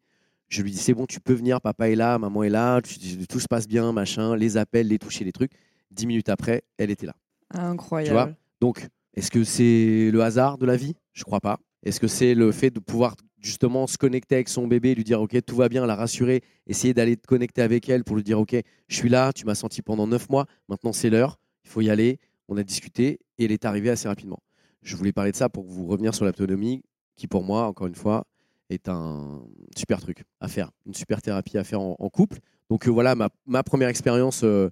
[0.54, 3.26] je lui dis, c'est bon, tu peux venir, papa est là, maman est là, tu-
[3.28, 5.52] tout se passe bien, machin, les appels, les toucher, les trucs.
[5.92, 7.16] Dix minutes après, elle était là.
[7.54, 8.36] Incroyable.
[8.62, 10.94] Donc, est-ce que c'est le hasard de la vie?
[11.14, 11.58] Je crois pas.
[11.84, 15.20] Est-ce que c'est le fait de pouvoir justement se connecter avec son bébé, lui dire
[15.22, 18.40] ok tout va bien, la rassurer, essayer d'aller te connecter avec elle pour lui dire
[18.40, 18.56] ok
[18.88, 21.90] je suis là, tu m'as senti pendant neuf mois, maintenant c'est l'heure, il faut y
[21.90, 22.20] aller.
[22.48, 24.40] On a discuté et elle est arrivée assez rapidement.
[24.82, 26.84] Je voulais parler de ça pour vous revenir sur l'autonomie,
[27.18, 28.26] qui pour moi encore une fois
[28.74, 29.42] est un
[29.76, 32.40] super truc à faire, une super thérapie à faire en, couple.
[32.70, 34.44] Donc euh, voilà ma, première expérience.
[34.44, 34.70] euh,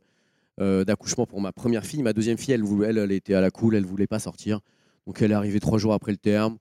[0.60, 2.04] euh, d'accouchement pour ma première fille.
[2.04, 4.60] Ma deuxième fille, elle, elle, elle était à la cool, elle voulait pas sortir.
[5.08, 6.58] Donc elle est arrivée trois jours après le terme,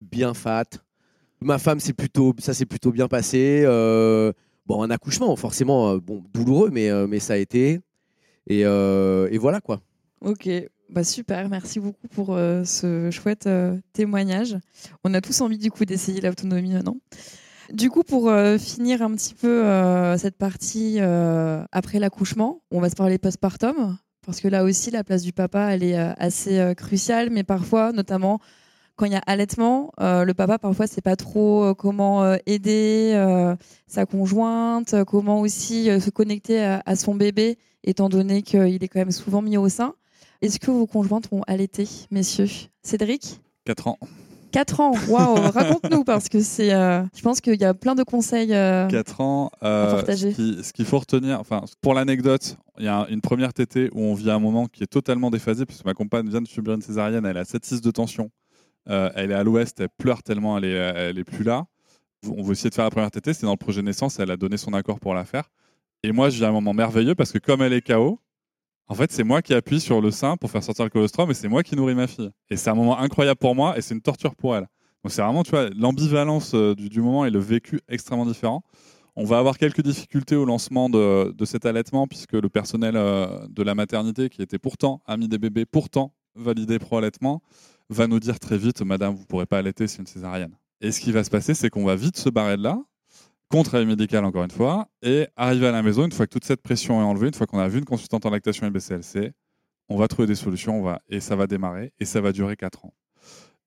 [0.00, 0.64] bien fat.
[1.40, 3.62] Ma femme, plutôt, ça s'est plutôt bien passé.
[4.66, 7.80] Bon, un accouchement, forcément, bon, douloureux, mais, mais ça a été.
[8.48, 8.64] Et
[9.38, 9.82] voilà quoi.
[10.20, 10.48] Ok,
[10.90, 14.56] bah super, merci beaucoup pour euh, ce chouette euh, témoignage.
[15.04, 16.96] On a tous envie du coup d'essayer l'autonomie maintenant.
[17.70, 19.64] Du coup, pour euh, finir un petit peu
[20.16, 25.22] cette partie après l'accouchement, on va se parler postpartum, parce que là aussi, la place
[25.22, 28.40] du papa, elle est assez cruciale, mais parfois, notamment
[28.96, 33.12] quand il y a allaitement, le papa, parfois, c'est pas trop comment aider
[33.86, 39.00] sa conjointe, comment aussi se connecter à, à son bébé, étant donné qu'il est quand
[39.00, 39.94] même souvent mis au sein.
[40.40, 42.48] Est-ce que vos conjointes ont allaité, messieurs?
[42.82, 43.40] Cédric?
[43.64, 43.98] 4 ans.
[44.52, 46.72] 4 ans, waouh, raconte-nous parce que c'est.
[46.72, 48.54] euh, je pense qu'il y a plein de conseils.
[48.54, 49.50] euh, 4 ans.
[49.62, 50.32] euh, à partager.
[50.32, 53.90] ce qui- ce qu'il faut retenir, enfin, pour l'anecdote, il y a une première tétée
[53.92, 56.74] où on vit un moment qui est totalement déphasé, puisque ma compagne vient de subir
[56.74, 58.30] une césarienne, elle a 7-6 de tension,
[58.88, 61.66] euh, elle est à l'ouest, elle pleure tellement, elle est, elle est plus là.
[62.26, 64.36] On veut essayer de faire la première tétée, c'est dans le projet naissance, elle a
[64.36, 65.50] donné son accord pour la faire.
[66.04, 68.18] Et moi, je vis un moment merveilleux parce que comme elle est KO,
[68.88, 71.34] en fait, c'est moi qui appuie sur le sein pour faire sortir le colostrum et
[71.34, 72.30] c'est moi qui nourris ma fille.
[72.48, 74.66] Et c'est un moment incroyable pour moi et c'est une torture pour elle.
[75.04, 78.62] Donc c'est vraiment, tu vois, l'ambivalence euh, du, moment et le vécu extrêmement différent.
[79.14, 83.46] On va avoir quelques difficultés au lancement de, de cet allaitement puisque le personnel euh,
[83.50, 87.42] de la maternité, qui était pourtant ami des bébés, pourtant validé pro-allaitement,
[87.90, 90.54] va nous dire très vite, Madame, vous ne pourrez pas allaiter, c'est une césarienne.
[90.80, 92.78] Et ce qui va se passer, c'est qu'on va vite se barrer de là,
[93.50, 96.44] contre avis médical encore une fois, et arriver à la maison, une fois que toute
[96.44, 99.32] cette pression est enlevée, une fois qu'on a vu une consultante en lactation et BCLC,
[99.88, 102.56] on va trouver des solutions, on va, et ça va démarrer, et ça va durer
[102.56, 102.92] 4 ans.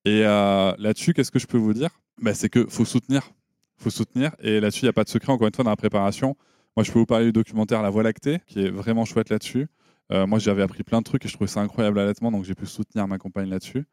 [0.06, 1.90] Et euh, là-dessus, qu'est-ce que je peux vous dire?
[2.22, 3.32] Bah, C'est qu'il faut soutenir.
[3.78, 4.32] faut soutenir.
[4.40, 6.36] Et là-dessus, il n'y a pas de secret, encore une fois, dans la préparation.
[6.78, 9.68] Moi, je peux vous parler du documentaire La Voie lactée, qui est vraiment chouette là-dessus.
[10.12, 12.44] Euh, moi, j'avais appris plein de trucs et je trouvais ça incroyable à l'allaitement, donc
[12.44, 13.86] j'ai pu soutenir ma compagne là-dessus.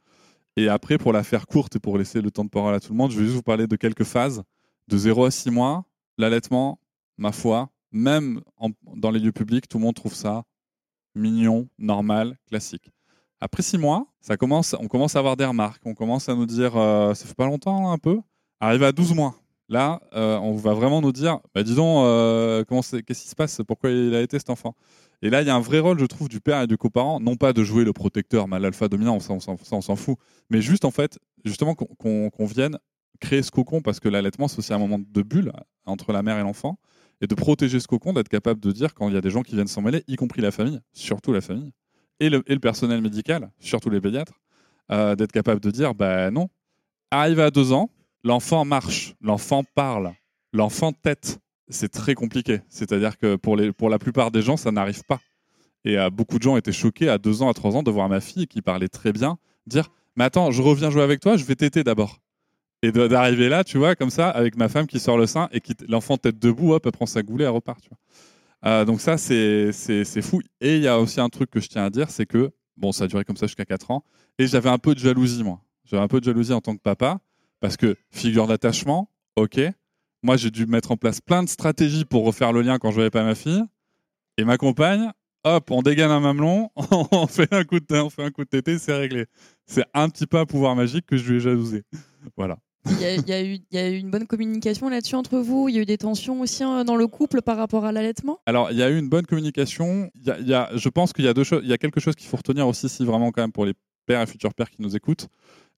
[0.56, 2.92] Et après, pour la faire courte et pour laisser le temps de parole à tout
[2.92, 4.42] le monde, je vais juste vous parler de quelques phases.
[4.88, 5.84] De 0 à 6 mois,
[6.16, 6.80] l'allaitement,
[7.18, 8.40] ma foi, même
[8.96, 10.44] dans les lieux publics, tout le monde trouve ça
[11.14, 12.90] mignon, normal, classique.
[13.40, 15.82] Après 6 mois, ça commence, on commence à avoir des remarques.
[15.84, 18.18] On commence à nous dire, euh, ça fait pas longtemps un peu.
[18.60, 19.34] Arrivé à 12 mois,
[19.68, 23.60] là, euh, on va vraiment nous dire, bah, euh, qu'est-ce qui se passe?
[23.66, 24.74] Pourquoi il a été cet enfant?
[25.20, 27.20] Et là, il y a un vrai rôle, je trouve, du père et du coparent,
[27.20, 30.16] non pas de jouer le protecteur mal alpha dominant, ça, on s'en fout,
[30.48, 32.78] mais juste en fait, justement qu'on vienne
[33.20, 35.52] créer ce cocon, parce que l'allaitement, c'est aussi un moment de bulle
[35.86, 36.78] entre la mère et l'enfant,
[37.20, 39.42] et de protéger ce cocon, d'être capable de dire quand il y a des gens
[39.42, 41.72] qui viennent s'en mêler, y compris la famille, surtout la famille,
[42.20, 44.40] et le, personnel médical, surtout les pédiatres,
[44.90, 46.48] euh, d'être capable de dire, bah non,
[47.10, 47.90] arrivé à deux ans,
[48.24, 50.12] l'enfant marche, l'enfant parle,
[50.52, 51.38] l'enfant tête.
[51.68, 52.60] C'est très compliqué.
[52.68, 53.56] C'est-à-dire que pour,
[53.90, 55.20] la plupart des gens, ça n'arrive pas.
[55.84, 58.08] Et euh, beaucoup de gens étaient choqués à deux ans, à trois ans de voir
[58.08, 61.44] ma fille qui parlait très bien dire Mais attends, je reviens jouer avec toi, je
[61.44, 62.20] vais téter d'abord.
[62.82, 65.60] Et d'arriver là, tu vois, comme ça, avec ma femme qui sort le sein et
[65.60, 67.80] qui l'enfant tête debout, hop, elle prend sa goulée, elle repart.
[67.80, 67.98] Tu vois.
[68.70, 69.72] Euh, donc ça, c'est
[70.22, 70.40] fou.
[70.60, 72.92] Et il y a aussi un truc que je tiens à dire, c'est que, bon,
[72.92, 74.04] ça a duré comme ça jusqu'à 4 ans,
[74.38, 75.60] et j'avais un peu de jalousie, moi.
[75.84, 77.18] J'avais un peu de jalousie en tant que papa,
[77.60, 79.60] parce que figure d'attachement, ok.
[80.22, 82.96] Moi, j'ai dû mettre en place plein de stratégies pour refaire le lien quand je
[82.96, 83.62] voyais pas ma fille.
[84.36, 85.10] Et ma compagne,
[85.44, 88.48] hop, on dégaine un mamelon, on fait un coup de, on fait un coup de
[88.48, 89.26] tété, c'est réglé.
[89.66, 91.84] C'est un petit peu un pouvoir magique que je lui ai jalousé.
[92.36, 92.58] Voilà.
[92.86, 95.68] Il y, a, eu, une bonne communication là-dessus entre vous.
[95.68, 98.38] Il y a eu des tensions aussi hein, dans le couple par rapport à l'allaitement?
[98.46, 100.10] Alors, il y a eu une bonne communication.
[100.24, 103.30] Je pense qu'il y a y a quelque chose qu'il faut retenir aussi, si vraiment
[103.30, 103.74] quand même pour les
[104.06, 105.28] pères et futurs pères qui nous écoutent.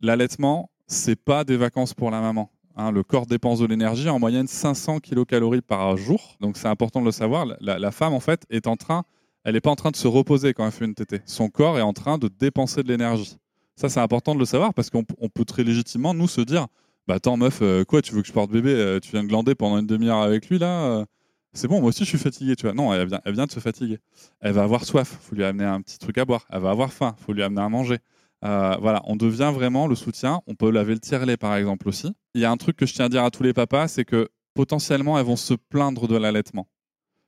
[0.01, 2.51] L'allaitement, c'est pas des vacances pour la maman.
[2.77, 6.37] Hein, le corps dépense de l'énergie en moyenne 500 kilocalories par jour.
[6.41, 7.47] Donc c'est important de le savoir.
[7.61, 9.05] La, la femme en fait est en train,
[9.45, 11.21] elle n'est pas en train de se reposer quand elle fait une tétée.
[11.27, 13.37] Son corps est en train de dépenser de l'énergie.
[13.77, 16.69] Ça c'est important de le savoir parce qu'on on peut très légitimement nous se dire,
[17.11, 19.29] bah attends meuf, euh, quoi, tu veux que je porte bébé, euh, tu viens de
[19.29, 20.85] glander pendant une demi-heure avec lui là.
[20.85, 21.05] euh,
[21.53, 22.73] c'est bon, moi aussi je suis fatigué, tu vois.
[22.73, 23.99] Non, elle vient, de se fatiguer.
[24.39, 26.47] Elle va avoir soif, faut lui amener un petit truc à boire.
[26.51, 27.99] Elle va avoir faim, faut lui amener à manger.
[28.43, 30.43] Voilà, on devient vraiment le soutien.
[30.47, 32.13] On peut laver le tire-lait par exemple aussi.
[32.37, 34.05] Il y a un truc que je tiens à dire à tous les papas, c'est
[34.05, 36.69] que potentiellement elles vont se plaindre de l'allaitement.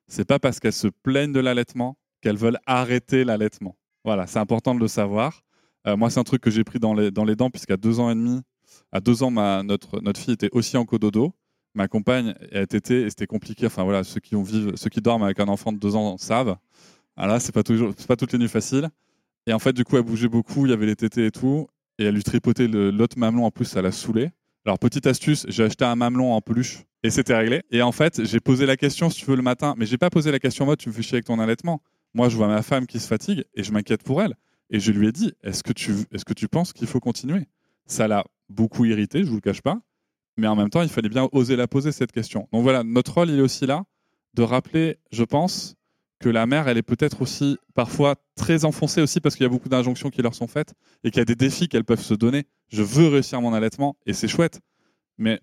[0.07, 3.77] C'est pas parce qu'elles se plaignent de l'allaitement qu'elles veulent arrêter l'allaitement.
[4.05, 5.43] Voilà, c'est important de le savoir.
[5.85, 8.09] Moi, c'est un truc que j'ai pris dans les, dans les dents, puisqu'à deux ans
[8.09, 8.41] et demi,
[8.93, 9.31] à deux ans,
[9.65, 11.35] notre, notre fille était aussi en cododo.
[11.75, 13.67] Ma compagne a été et c'était compliqué.
[13.67, 16.19] Enfin voilà, ceux qui, ont vivent, ceux qui dorment avec un enfant de deux ans
[16.19, 16.57] savent.
[17.17, 18.89] Ah là, c'est pas toujours, c'est pas toutes les nuits faciles.
[19.47, 21.67] Et en fait, du coup, elle bougeait beaucoup, il y avait les tétés et tout.
[21.99, 24.31] Et elle lui tripotait l'autre mamelon en plus, ça l'a saoulé.
[24.65, 27.63] Alors, petite astuce, j'ai acheté un mamelon en peluche et c'était réglé.
[27.71, 30.11] Et en fait, j'ai posé la question, si tu veux, le matin, mais j'ai pas
[30.11, 31.83] posé la question mode tu me fais chier avec ton allaitement.
[32.15, 34.35] Moi, je vois ma femme qui se fatigue et je m'inquiète pour elle.
[34.71, 37.47] Et je lui ai dit est-ce que tu, est-ce que tu penses qu'il faut continuer?
[37.87, 39.81] Ça l'a beaucoup irrité, je vous le cache pas.
[40.37, 42.49] Mais en même temps, il fallait bien oser la poser, cette question.
[42.53, 43.85] Donc voilà, notre rôle, il est aussi là
[44.35, 45.77] de rappeler, je pense,
[46.21, 49.51] que la mère, elle est peut-être aussi parfois très enfoncée aussi parce qu'il y a
[49.51, 50.73] beaucoup d'injonctions qui leur sont faites
[51.05, 52.45] et qu'il y a des défis qu'elles peuvent se donner.
[52.69, 54.61] Je veux réussir mon allaitement et c'est chouette.
[55.19, 55.41] Mais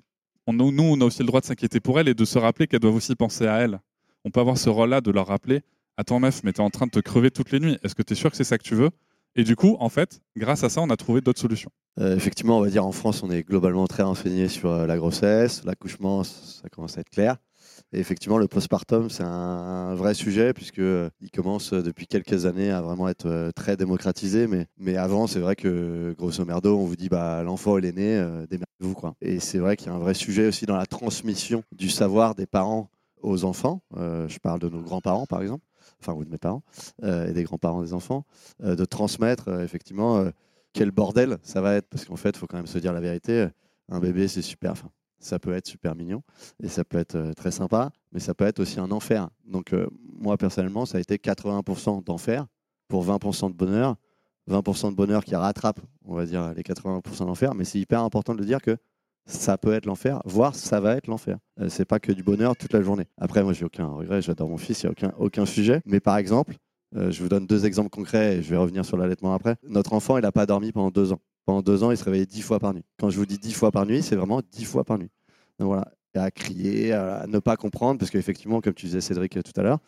[0.47, 2.39] on, nous, nous, on a aussi le droit de s'inquiéter pour elles et de se
[2.39, 3.80] rappeler qu'elles doivent aussi penser à elles.
[4.25, 5.62] On peut avoir ce rôle-là de leur rappeler
[5.99, 7.78] Attends, meuf, mais t'es en train de te crever toutes les nuits.
[7.84, 8.89] Est-ce que t'es sûr que c'est ça que tu veux?
[9.36, 11.72] Et du coup, en fait, grâce à ça, on a trouvé d'autres solutions.
[12.00, 14.98] Euh, effectivement, on va dire en France, on est globalement très renseigné sur euh, la
[14.98, 17.38] grossesse, l'accouchement, ça commence à être clair.
[17.92, 22.82] Et effectivement, le postpartum, c'est un, vrai sujet puisque euh, commence depuis quelques années à
[22.82, 24.48] vraiment être très démocratisé.
[24.48, 27.96] Mais, mais avant, c'est vrai que grosso merdo, on vous dit bah l'enfant il est
[27.96, 28.96] né, euh, démerdez-vous.
[29.22, 32.36] Et c'est vrai qu'il y a un vrai sujet aussi dans la transmission du savoir
[32.36, 32.89] des parents
[33.22, 33.82] aux enfants.
[33.96, 35.65] Je parle de nos grands-parents par exemple,
[36.02, 36.64] enfin ou de mes parents
[37.04, 38.26] euh, et des grands-parents des enfants,
[38.64, 40.26] euh, de transmettre euh, effectivement.
[40.74, 43.02] quel bordel ça va être parce qu'en fait, il faut quand même se dire la
[43.02, 43.48] vérité.
[43.90, 44.74] Un bébé, c'est super.
[45.20, 46.22] Ça peut être super mignon
[46.62, 49.30] et ça peut être très sympa, mais ça peut être aussi un enfer.
[49.46, 49.74] Donc,
[50.20, 52.46] moi, personnellement, ça a été 80% d'enfer
[52.88, 53.96] pour 20% de bonheur.
[54.50, 57.54] 20% de bonheur qui rattrape, on va dire, les 80% d'enfer.
[57.56, 58.78] Mais c'est hyper important de le dire que
[59.30, 61.38] ça peut être l'enfer, voire ça va être l'enfer.
[61.60, 63.06] Euh, c'est pas que du bonheur toute la journée.
[63.18, 65.82] Après, moi, j'ai aucun regret, j'adore mon fils, il n'y a aucun, aucun sujet.
[65.86, 66.56] Mais par exemple,
[66.96, 69.56] euh, je vous donne deux exemples concrets et je vais revenir sur l'allaitement après.
[69.68, 71.20] Notre enfant, il n'a pas dormi pendant deux ans.
[71.46, 72.84] Pendant deux ans, il se réveillait dix fois par nuit.
[73.00, 75.10] Quand je vous dis dix fois par nuit, c'est vraiment dix fois par nuit.
[75.60, 79.42] Donc voilà, à crier, à ne pas comprendre, parce qu'effectivement, comme tu disais Cédric euh,
[79.42, 79.80] tout à l'heure,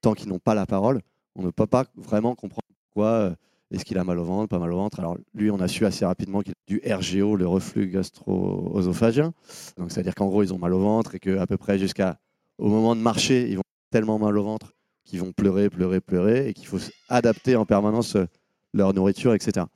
[0.00, 1.00] tant qu'ils n'ont pas la parole,
[1.36, 3.34] on ne peut pas vraiment comprendre pourquoi.
[3.70, 4.98] Est-ce qu'il a mal au ventre, pas mal au ventre?
[5.00, 9.32] Alors lui, on a su assez rapidement qu'il a du RGO, le reflux gastro-œsophagien.
[9.76, 12.18] Donc c'est-à-dire qu'en gros, ils ont mal au ventre et qu'à peu près jusqu'à
[12.58, 14.72] au moment de marcher, ils vont tellement mal au ventre
[15.04, 16.78] qu'ils vont pleurer, pleurer, pleurer et qu'il faut
[17.08, 18.26] adapter en permanence euh,
[18.74, 19.66] leur nourriture, etc.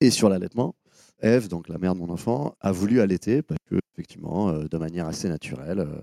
[0.00, 0.74] Et sur l'allaitement,
[1.22, 4.78] Eve, donc la mère de mon enfant, a voulu allaiter parce que effectivement, euh, de
[4.78, 6.00] manière assez naturelle, euh,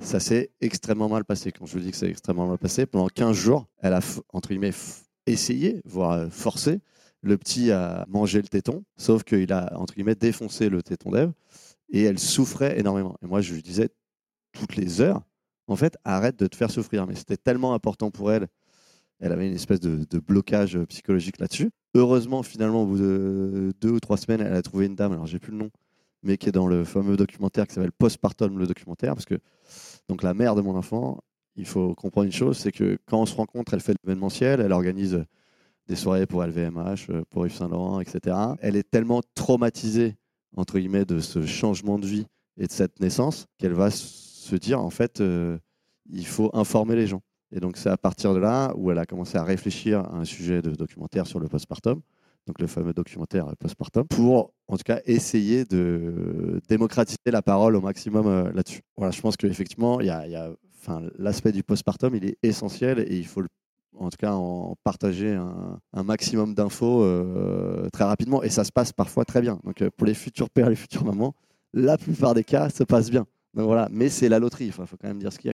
[0.00, 1.52] ça s'est extrêmement mal passé.
[1.52, 4.00] Quand je vous dis que c'est extrêmement mal passé, pendant 15 jours, elle a
[4.32, 4.72] entre guillemets
[5.28, 6.80] essayé, voire euh, forcé
[7.22, 11.32] le petit à manger le téton, sauf qu'il a entre guillemets défoncé le téton d'Ève
[11.90, 13.16] Et elle souffrait énormément.
[13.22, 13.88] Et moi, je lui disais
[14.52, 15.22] toutes les heures,
[15.66, 17.06] en fait, arrête de te faire souffrir.
[17.06, 18.46] Mais c'était tellement important pour elle.
[19.20, 21.70] Elle avait une espèce de, de blocage psychologique là-dessus.
[21.94, 25.26] Heureusement, finalement, au bout de deux ou trois semaines, elle a trouvé une dame, alors
[25.26, 25.70] j'ai plus le nom,
[26.22, 29.38] mais qui est dans le fameux documentaire qui s'appelle Postpartum, le documentaire, parce que
[30.08, 31.20] donc la mère de mon enfant,
[31.58, 34.72] il faut comprendre une chose, c'est que quand on se rencontre, elle fait l'événementiel, elle
[34.72, 35.24] organise
[35.88, 38.36] des soirées pour LVMH, pour Yves Saint Laurent, etc.
[38.60, 40.16] Elle est tellement traumatisée
[40.56, 42.26] entre guillemets de ce changement de vie
[42.58, 45.58] et de cette naissance qu'elle va se dire en fait euh,
[46.10, 47.22] il faut informer les gens.
[47.52, 50.24] Et donc c'est à partir de là où elle a commencé à réfléchir à un
[50.24, 52.00] sujet de documentaire sur le postpartum,
[52.46, 57.80] donc le fameux documentaire postpartum, pour en tout cas essayer de démocratiser la parole au
[57.80, 58.82] maximum euh, là-dessus.
[58.96, 63.16] Voilà, je pense qu'effectivement, il y a enfin, l'aspect du postpartum, il est essentiel et
[63.16, 63.48] il faut le
[64.00, 68.42] en tout cas en partager un, un maximum d'infos euh, très rapidement.
[68.42, 69.58] Et ça se passe parfois très bien.
[69.64, 71.34] Donc euh, pour les futurs pères, les futures mamans,
[71.72, 73.26] la plupart des cas se passe bien.
[73.54, 74.66] Donc voilà, mais c'est la loterie.
[74.66, 75.52] Il faut quand même dire ce qu'il y a.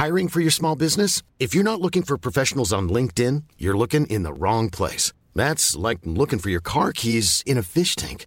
[0.00, 1.22] Hiring for your small business?
[1.40, 5.12] If you're not looking for professionals on LinkedIn, you're looking in the wrong place.
[5.34, 8.26] That's like looking for your car keys in a fish tank.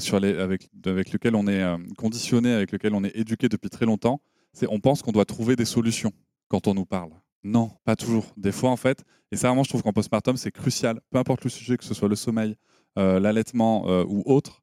[0.00, 3.86] sur avec, avec lequel on est euh, conditionné, avec lequel on est éduqué depuis très
[3.86, 4.20] longtemps,
[4.52, 6.12] c'est on pense qu'on doit trouver des solutions
[6.48, 7.10] quand on nous parle.
[7.44, 8.32] Non, pas toujours.
[8.36, 11.00] Des fois, en fait, et ça, vraiment, je trouve qu'en postpartum, c'est crucial.
[11.10, 12.56] Peu importe le sujet, que ce soit le sommeil,
[12.98, 14.62] euh, l'allaitement euh, ou autre,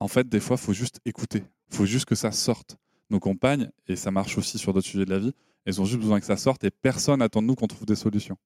[0.00, 1.44] en fait, des fois, il faut juste écouter.
[1.70, 2.76] Il faut juste que ça sorte.
[3.10, 5.32] Nos compagnes, et ça marche aussi sur d'autres sujets de la vie,
[5.64, 7.96] elles ont juste besoin que ça sorte et personne n'attend de nous qu'on trouve des
[7.96, 8.36] solutions.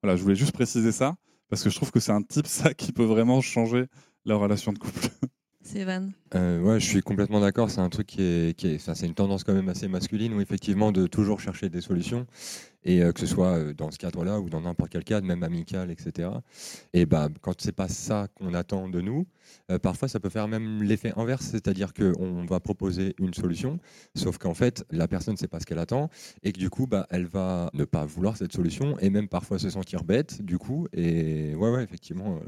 [0.00, 1.16] Voilà, je voulais juste préciser ça
[1.48, 3.86] parce que je trouve que c'est un type, ça, qui peut vraiment changer
[4.24, 5.08] la relation de couple.
[5.72, 6.10] C'est Van.
[6.34, 7.70] Euh, ouais, je suis complètement d'accord.
[7.70, 10.92] C'est un truc qui est, qui c'est une tendance quand même assez masculine, où effectivement
[10.92, 12.26] de toujours chercher des solutions,
[12.84, 15.42] et euh, que ce soit euh, dans ce cadre-là ou dans n'importe quel cadre, même
[15.42, 16.28] amical, etc.
[16.92, 19.26] Et bah, quand c'est pas ça qu'on attend de nous,
[19.80, 23.78] parfois ça peut faire même l'effet inverse, c'est-à-dire qu'on va proposer une solution,
[24.14, 26.10] sauf qu'en fait la personne ne sait pas ce qu'elle attend,
[26.42, 29.58] et que du coup, bah, elle va ne pas vouloir cette solution, et même parfois
[29.58, 30.86] se sentir bête, du coup.
[30.92, 32.40] Et ouais, ouais, effectivement,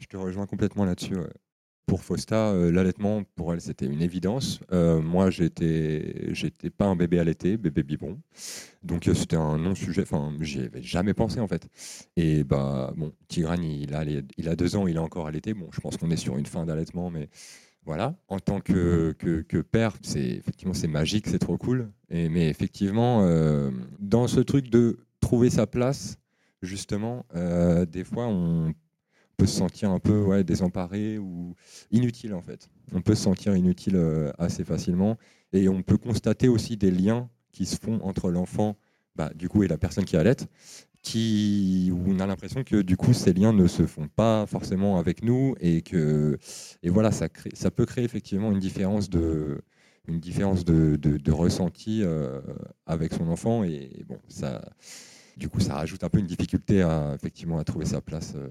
[0.00, 1.14] je te rejoins complètement là-dessus.
[1.86, 4.58] Pour Fausta, euh, l'allaitement, pour elle, c'était une évidence.
[4.72, 8.18] Euh, moi, j'étais, j'étais pas un bébé allaité, bébé biberon.
[8.82, 10.02] Donc, euh, c'était un non-sujet.
[10.02, 11.68] Enfin, j'y avais jamais pensé, en fait.
[12.16, 14.02] Et bah, bon, Tigrane, il a,
[14.38, 15.52] il a deux ans, il est encore allaité.
[15.52, 17.28] Bon, je pense qu'on est sur une fin d'allaitement, mais
[17.84, 18.16] voilà.
[18.28, 21.92] En tant que, que, que père, c'est effectivement, c'est magique, c'est trop cool.
[22.08, 23.28] Et, mais effectivement,
[23.98, 26.16] dans ce truc de trouver sa place,
[26.62, 28.72] justement, des fois, on
[29.36, 31.54] peut se sentir un peu ouais, désemparé ou
[31.90, 32.68] inutile en fait.
[32.92, 35.16] On peut se sentir inutile euh, assez facilement
[35.52, 38.76] et on peut constater aussi des liens qui se font entre l'enfant
[39.16, 40.36] bah, du coup et la personne qui allait,
[41.02, 44.98] qui où on a l'impression que du coup ces liens ne se font pas forcément
[44.98, 46.38] avec nous et que
[46.82, 49.60] et voilà ça ça peut créer effectivement une différence de
[50.08, 52.40] une différence de, de- de ressenti euh,
[52.86, 54.62] avec son enfant et bon ça
[55.36, 58.48] du coup ça rajoute un peu une difficulté à effectivement à trouver sa place euh,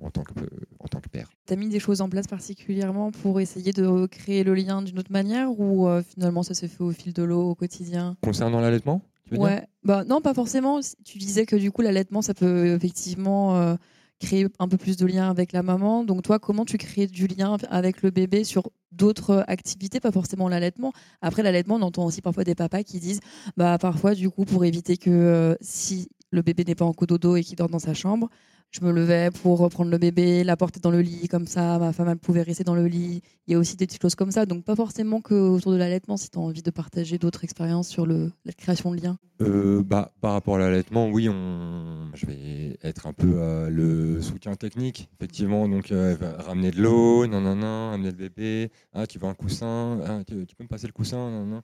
[0.00, 0.32] en tant que
[0.78, 1.28] en tant que père.
[1.46, 4.98] Tu as mis des choses en place particulièrement pour essayer de recréer le lien d'une
[4.98, 8.16] autre manière ou euh, finalement ça se fait au fil de l'eau au quotidien?
[8.22, 9.02] Concernant l'allaitement,
[9.36, 10.80] Ouais, bah non, pas forcément.
[11.04, 13.74] Tu disais que du coup l'allaitement ça peut effectivement euh,
[14.20, 16.04] créer un peu plus de lien avec la maman.
[16.04, 20.48] Donc toi, comment tu crées du lien avec le bébé sur d'autres activités, pas forcément
[20.48, 20.92] l'allaitement.
[21.20, 23.20] Après l'allaitement, on entend aussi parfois des papas qui disent,
[23.56, 27.36] bah parfois du coup pour éviter que euh, si le bébé n'est pas en cododo
[27.36, 28.28] et qu'il dort dans sa chambre,
[28.70, 31.92] je me levais pour reprendre le bébé, la porter dans le lit, comme ça, ma
[31.92, 33.22] femme elle pouvait rester dans le lit.
[33.46, 35.76] Il y a aussi des petites choses comme ça, donc pas forcément que autour de
[35.78, 39.18] l'allaitement, si tu as envie de partager d'autres expériences sur la création de liens.
[39.40, 42.10] Euh, bah, par rapport à l'allaitement, oui, on...
[42.14, 45.68] je vais être un peu euh, le soutien technique, effectivement.
[45.68, 48.70] Donc, euh, ramener de l'eau, non, non, non, amener le bébé.
[48.92, 51.62] Ah, tu veux un coussin Ah, tu, peux me passer le coussin non.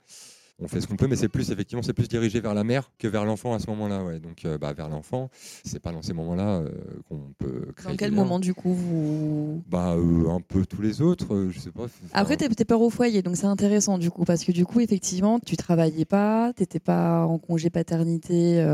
[0.63, 2.91] On fait ce qu'on peut, mais c'est plus effectivement, c'est plus dirigé vers la mère
[2.99, 4.05] que vers l'enfant à ce moment-là.
[4.05, 4.21] Ouais.
[4.21, 5.29] Donc, euh, bah, vers l'enfant,
[5.65, 6.69] c'est pas dans ces moments-là euh,
[7.09, 7.91] qu'on peut créer.
[7.91, 11.73] Dans quel moment du coup vous Bah, euh, un peu tous les autres, je sais
[11.73, 11.87] pas.
[12.13, 14.79] Après, t'es t'es père au foyer, donc c'est intéressant du coup, parce que du coup,
[14.79, 18.65] effectivement, tu travaillais pas, t'étais pas en congé paternité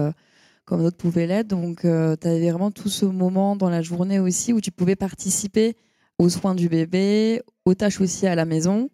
[0.67, 4.53] comme d'autres pouvaient l'être, donc tu avais vraiment tout ce moment dans la journée aussi
[4.53, 5.77] où tu pouvais participer
[6.19, 8.91] aux soins du bébé, aux tâches aussi à la maison.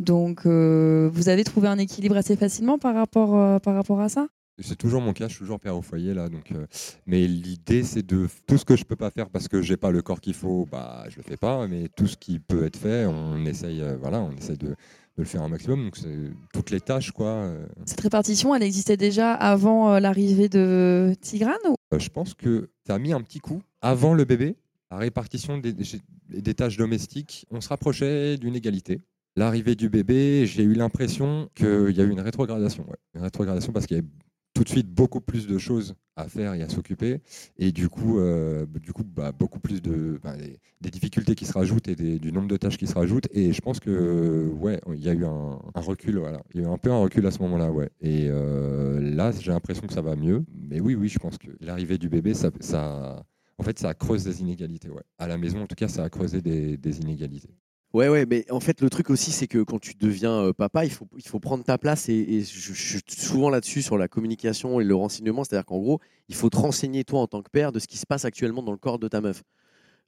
[0.00, 4.08] Donc, euh, vous avez trouvé un équilibre assez facilement par rapport, euh, par rapport à
[4.08, 4.28] ça?
[4.62, 6.28] C'est toujours mon cas, je suis toujours père au foyer là.
[6.28, 6.66] Donc, euh,
[7.06, 9.90] mais l'idée, c'est de tout ce que je peux pas faire parce que j'ai pas
[9.90, 11.66] le corps qu'il faut, bah je le fais pas.
[11.66, 14.76] Mais tout ce qui peut être fait, on essaye, euh, voilà, on essaye de, de
[15.18, 15.84] le faire un maximum.
[15.84, 17.26] Donc c'est toutes les tâches, quoi.
[17.28, 17.66] euh.
[17.86, 22.98] Cette répartition, elle existait déjà avant l'arrivée de Tigrane ou- je pense que ça a
[22.98, 24.56] mis un petit coup avant le bébé.
[24.90, 29.00] La répartition des tâches domestiques, on se rapprochait d'une égalité.
[29.36, 32.84] L'arrivée du bébé, j'ai eu l'impression qu'il y a eu une rétrogradation.
[33.14, 34.08] Une rétrogradation parce qu'il y avait
[34.54, 37.20] tout de suite beaucoup plus de choses à faire et à s'occuper.
[37.56, 41.52] Et du coup, euh, du coup bah, beaucoup plus de, bah, des, difficultés qui se
[41.52, 43.28] rajoutent et du nombre de tâches qui se rajoutent.
[43.30, 46.20] Et je pense que ouais, il y a eu un, recul.
[46.52, 47.70] Il y a eu un peu un recul à ce moment-là.
[47.70, 47.90] Ouais.
[48.00, 50.44] Et euh, là, j'ai l'impression que ça va mieux.
[50.52, 53.24] Mais oui, oui, je pense que l'arrivée du bébé, ça,
[53.58, 54.88] en fait, ça creuse des inégalités.
[55.18, 57.54] À la maison, en tout cas, ça a creusé des inégalités.
[57.92, 60.84] Ouais, ouais, mais en fait, le truc aussi, c'est que quand tu deviens euh, papa,
[60.84, 62.08] il faut, il faut prendre ta place.
[62.08, 65.42] Et, je suis souvent là-dessus sur la communication et le renseignement.
[65.42, 67.98] C'est-à-dire qu'en gros, il faut te renseigner, toi, en tant que père, de ce qui
[67.98, 69.42] se passe actuellement dans le corps de ta meuf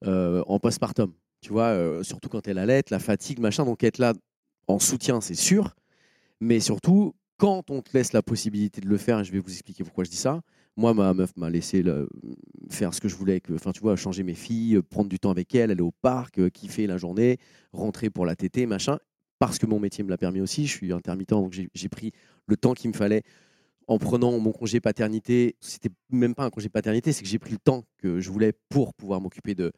[0.07, 1.13] euh, en postpartum.
[1.41, 3.65] Tu vois, euh, surtout quand elle allait, la fatigue, machin.
[3.65, 4.15] Donc, être là
[4.69, 5.75] en soutien, c'est sûr.
[6.41, 9.51] Mais surtout, quand on te laisse la possibilité de le faire, et je vais vous
[9.51, 10.43] expliquer pourquoi je dis ça.
[10.77, 11.83] Moi, ma meuf m'a laissé
[12.71, 15.73] faire ce que je voulais, tu vois, changer mes filles, prendre du temps avec elles,
[15.73, 17.39] aller au parc, euh, kiffer la journée,
[17.73, 19.01] rentrer pour la tétée, machin.
[19.41, 20.69] Parce que mon métier me l'a permis aussi.
[20.69, 22.13] Je suis intermittent, donc j'ai pris
[22.47, 23.25] le temps qu'il me fallait
[23.89, 25.57] en prenant mon congé paternité.
[25.59, 28.53] C'était même pas un congé paternité, c'est que j'ai pris le temps que je voulais
[28.69, 29.73] pour pouvoir m'occuper de,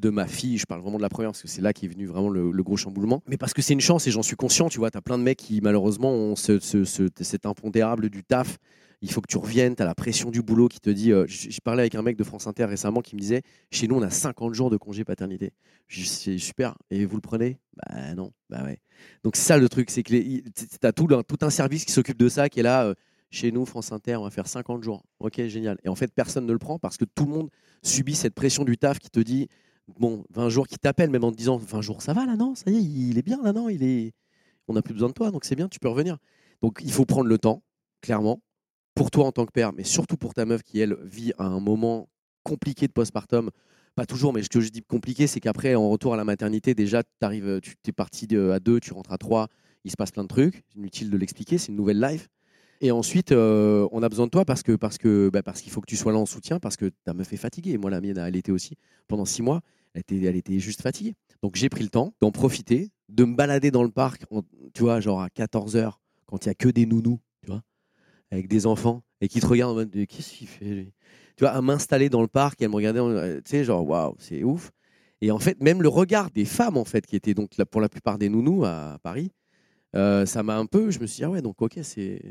[0.00, 0.58] de ma fille.
[0.58, 2.50] Je parle vraiment de la première parce que c'est là qui est venu vraiment le,
[2.62, 3.22] gros chamboulement.
[3.26, 4.68] Mais parce que c'est une chance et j'en suis conscient.
[4.68, 8.08] Tu vois, tu as plein de mecs qui malheureusement ont ce, ce- ce- cet impondérable
[8.10, 8.58] du taf.
[9.00, 11.12] Il faut que tu reviennes, tu as la pression du boulot qui te dit.
[11.12, 13.86] euh, j- J'ai parlé avec un mec de France Inter récemment qui me disait Chez
[13.86, 15.52] nous, on a 50 jours de congé paternité.
[15.86, 16.74] Je C'est super.
[16.90, 17.58] Et vous le prenez?
[17.76, 18.32] Bah non.
[18.50, 18.80] Bah ouais.
[19.22, 20.42] Donc c'est ça le truc, c'est que tu
[20.82, 22.84] as tout, un- tout un service qui s'occupe de ça, qui est là.
[22.86, 22.94] euh,
[23.30, 25.04] chez nous, France Inter, on va faire 50 jours.
[25.20, 25.76] Ok, génial.
[25.84, 27.50] Et en fait, personne ne le prend parce que tout le monde
[27.82, 29.48] subit cette pression du taf qui te dit
[29.98, 32.54] bon, 20 jours, qui t'appelle même en te disant 20 jours, ça va là, non?
[32.54, 33.68] Ça y est, il est bien là, non?
[33.68, 34.12] Il est...
[34.68, 36.18] On n'a plus besoin de toi, donc c'est bien, tu peux revenir.
[36.60, 37.62] Donc il faut prendre le temps,
[38.02, 38.42] clairement,
[38.94, 41.44] pour toi en tant que père, mais surtout pour ta meuf qui, elle, vit à
[41.44, 42.08] un moment
[42.42, 43.50] compliqué de postpartum.
[43.94, 46.74] Pas toujours, mais ce que je dis compliqué, c'est qu'après, en retour à la maternité,
[46.74, 49.48] déjà, arrives, tu es parti à deux, tu rentres à trois,
[49.84, 50.62] il se passe plein de trucs.
[50.76, 52.28] Inutile de l'expliquer, c'est une nouvelle life.
[52.80, 55.72] Et ensuite, euh, on a besoin de toi parce que parce que bah, parce qu'il
[55.72, 57.76] faut que tu sois là en soutien parce que ta meuf est fatiguée.
[57.76, 58.76] Moi, la mienne, elle était aussi
[59.08, 59.62] pendant six mois.
[59.94, 61.14] Elle était, elle était juste fatiguée.
[61.42, 64.24] Donc j'ai pris le temps d'en profiter, de me balader dans le parc,
[64.74, 65.92] tu vois, genre à 14 h
[66.26, 67.62] quand il y a que des nounous, tu vois,
[68.30, 70.92] avec des enfants et qui te regardent en mode de, qu'est-ce qu'il fait
[71.36, 73.86] Tu vois, à m'installer dans le parc et à me regarder, euh, tu sais, genre
[73.86, 74.70] waouh, c'est ouf.
[75.20, 77.88] Et en fait, même le regard des femmes en fait qui étaient donc pour la
[77.88, 79.32] plupart des nounous à Paris,
[79.96, 80.90] euh, ça m'a un peu.
[80.90, 82.22] Je me suis dit ah ouais, donc ok, c'est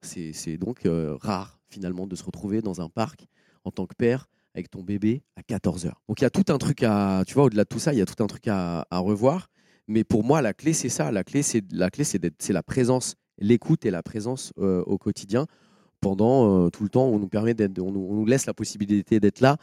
[0.00, 3.26] c'est c'est donc euh, rare finalement de se retrouver dans un parc
[3.64, 6.00] en tant que père avec ton bébé à 14 heures.
[6.08, 7.98] Donc il y a tout un truc à, tu vois, au-delà de tout ça, il
[7.98, 9.48] y a tout un truc à, revoir.
[9.88, 11.10] Mais pour moi, la clé, c'est ça.
[11.10, 14.96] La clé, c'est la clé, c'est c'est la présence, l'écoute et la présence euh, au
[14.98, 15.46] quotidien
[16.00, 17.06] pendant euh, tout le temps.
[17.06, 19.56] On nous permet d'être, on nous, laisse la possibilité d'être là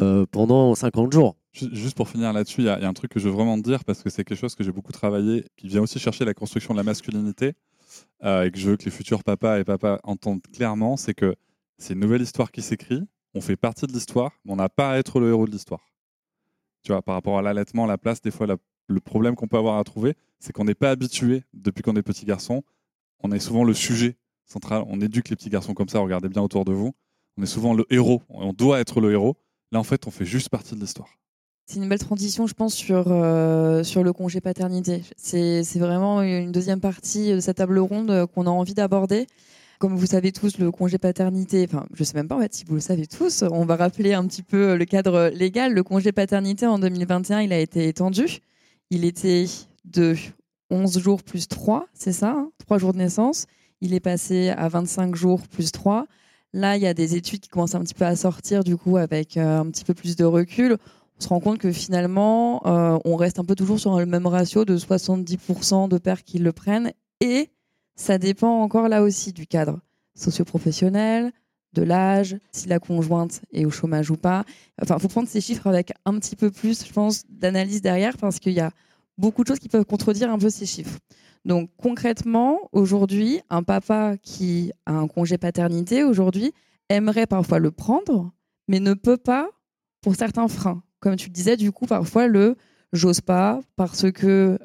[0.00, 1.36] euh, pendant 50 jours.
[1.52, 3.58] Ju- Juste pour finir là-dessus, il y, y a un truc que je veux vraiment
[3.58, 6.34] dire parce que c'est quelque chose que j'ai beaucoup travaillé, qui vient aussi chercher la
[6.34, 7.52] construction de la masculinité
[8.22, 11.34] et que je veux que les futurs papas et papas entendent clairement, c'est que
[11.78, 13.02] c'est une nouvelle histoire qui s'écrit,
[13.34, 15.86] on fait partie de l'histoire, mais on n'a pas à être le héros de l'histoire.
[16.82, 19.78] Tu vois, par rapport à l'allaitement, la place, des fois, le problème qu'on peut avoir
[19.78, 22.62] à trouver, c'est qu'on n'est pas habitué, depuis qu'on est petit garçon,
[23.22, 24.16] on est souvent le sujet
[24.46, 26.92] central, on éduque les petits garçons comme ça, regardez bien autour de vous,
[27.36, 29.36] on est souvent le héros, on doit être le héros.
[29.72, 31.08] Là, en fait, on fait juste partie de l'histoire.
[31.66, 35.04] C'est une belle transition, je pense, sur, euh, sur le congé paternité.
[35.16, 39.28] C'est c'est vraiment une deuxième partie de cette table ronde euh, qu'on a envie d'aborder.
[39.80, 42.66] Comme vous savez tous, le congé paternité, enfin, je sais même pas en fait si
[42.66, 45.72] vous le savez tous, on va rappeler un petit peu le cadre légal.
[45.72, 48.26] Le congé paternité en 2021, il a été étendu.
[48.90, 49.46] Il était
[49.86, 50.14] de
[50.68, 53.46] 11 jours plus 3, c'est ça, hein, 3 jours de naissance.
[53.80, 56.06] Il est passé à 25 jours plus 3.
[56.52, 58.98] Là, il y a des études qui commencent un petit peu à sortir, du coup,
[58.98, 60.76] avec euh, un petit peu plus de recul
[61.20, 64.26] on se rend compte que finalement, euh, on reste un peu toujours sur le même
[64.26, 66.92] ratio de 70% de pères qui le prennent.
[67.20, 67.50] Et
[68.00, 69.78] ça dépend encore là aussi du cadre
[70.14, 71.32] socio-professionnel,
[71.74, 74.44] de l'âge, si la conjointe est au chômage ou pas.
[74.82, 78.16] Enfin, il faut prendre ces chiffres avec un petit peu plus, je pense, d'analyse derrière
[78.16, 78.70] parce qu'il y a
[79.18, 80.98] beaucoup de choses qui peuvent contredire un peu ces chiffres.
[81.44, 86.52] Donc concrètement, aujourd'hui, un papa qui a un congé paternité aujourd'hui
[86.88, 88.32] aimerait parfois le prendre,
[88.66, 89.50] mais ne peut pas
[90.00, 90.82] pour certains freins.
[91.00, 92.56] Comme tu le disais, du coup, parfois, le
[92.92, 94.58] j'ose pas, parce que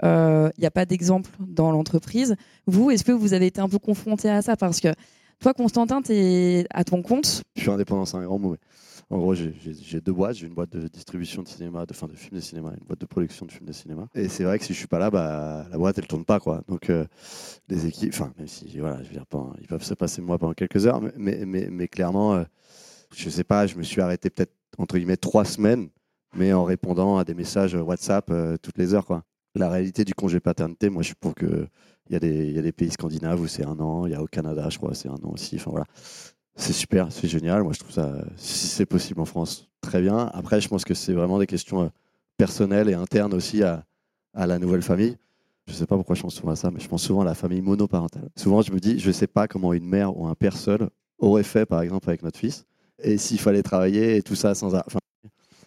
[0.57, 2.35] il n'y a pas d'exemple dans l'entreprise.
[2.67, 4.55] Vous, est-ce que vous avez été un peu confronté à ça?
[4.55, 4.89] Parce que
[5.39, 7.41] toi, Constantin, tu es à ton compte.
[7.55, 8.55] Je suis indépendant, c'est un grand mot.
[9.11, 9.53] En gros, j'ai-
[10.01, 10.35] deux boîtes.
[10.37, 13.01] J'ai une boîte de distribution de cinéma, de, fin, de films de cinéma, une boîte
[13.01, 14.07] de production de films de cinéma.
[14.15, 16.39] Et c'est vrai que si je suis pas là, bah, la boîte, elle tourne pas.
[16.39, 16.63] Quoi.
[16.67, 17.05] Donc, euh,
[17.69, 18.99] les équipes, enfin, même si, voilà,
[19.61, 22.43] ils peuvent se passer de moi pendant quelques heures, mais, mais, mais, mais clairement, euh,
[23.15, 25.89] je sais pas, je me suis arrêté peut-être, entre guillemets, trois semaines,
[26.35, 29.05] mais en répondant à des messages WhatsApp euh, toutes les heures.
[29.05, 29.23] Quoi.
[29.55, 31.67] La réalité du congé paternité, moi, je suis pour que.
[32.07, 32.17] Il y,
[32.59, 34.93] a des, pays scandinaves où c'est un an, il y a au Canada, je crois,
[34.93, 35.55] c'est un an aussi.
[35.55, 35.87] Enfin voilà.
[36.55, 37.63] C'est super, c'est génial.
[37.63, 40.29] Moi, je trouve ça, si c'est possible en France, très bien.
[40.31, 41.89] Après, je pense que c'est vraiment des questions euh,
[42.37, 43.83] personnelles et internes aussi à,
[44.35, 45.17] la nouvelle famille.
[45.65, 47.25] Je ne sais pas pourquoi je pense souvent à ça, mais je pense souvent à
[47.25, 48.29] la famille monoparentale.
[48.35, 50.89] Souvent, je me dis, je ne sais pas comment une mère ou un père seul
[51.17, 52.65] aurait fait, par exemple, avec notre fils.
[53.01, 54.75] Et s'il fallait travailler et tout ça sans...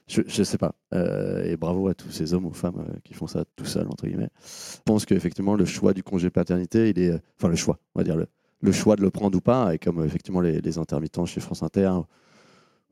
[0.08, 0.74] je ne sais pas.
[0.94, 3.86] Euh, et bravo à tous ces hommes ou femmes euh, qui font ça tout seuls,
[3.88, 4.30] entre guillemets.
[4.42, 7.10] Je pense qu'effectivement, le choix du congé paternité, il est...
[7.10, 9.78] euh, Enfin, le choix, on va dire, le, choix de le prendre ou pas, et
[9.78, 11.92] comme effectivement les, intermittents chez France Inter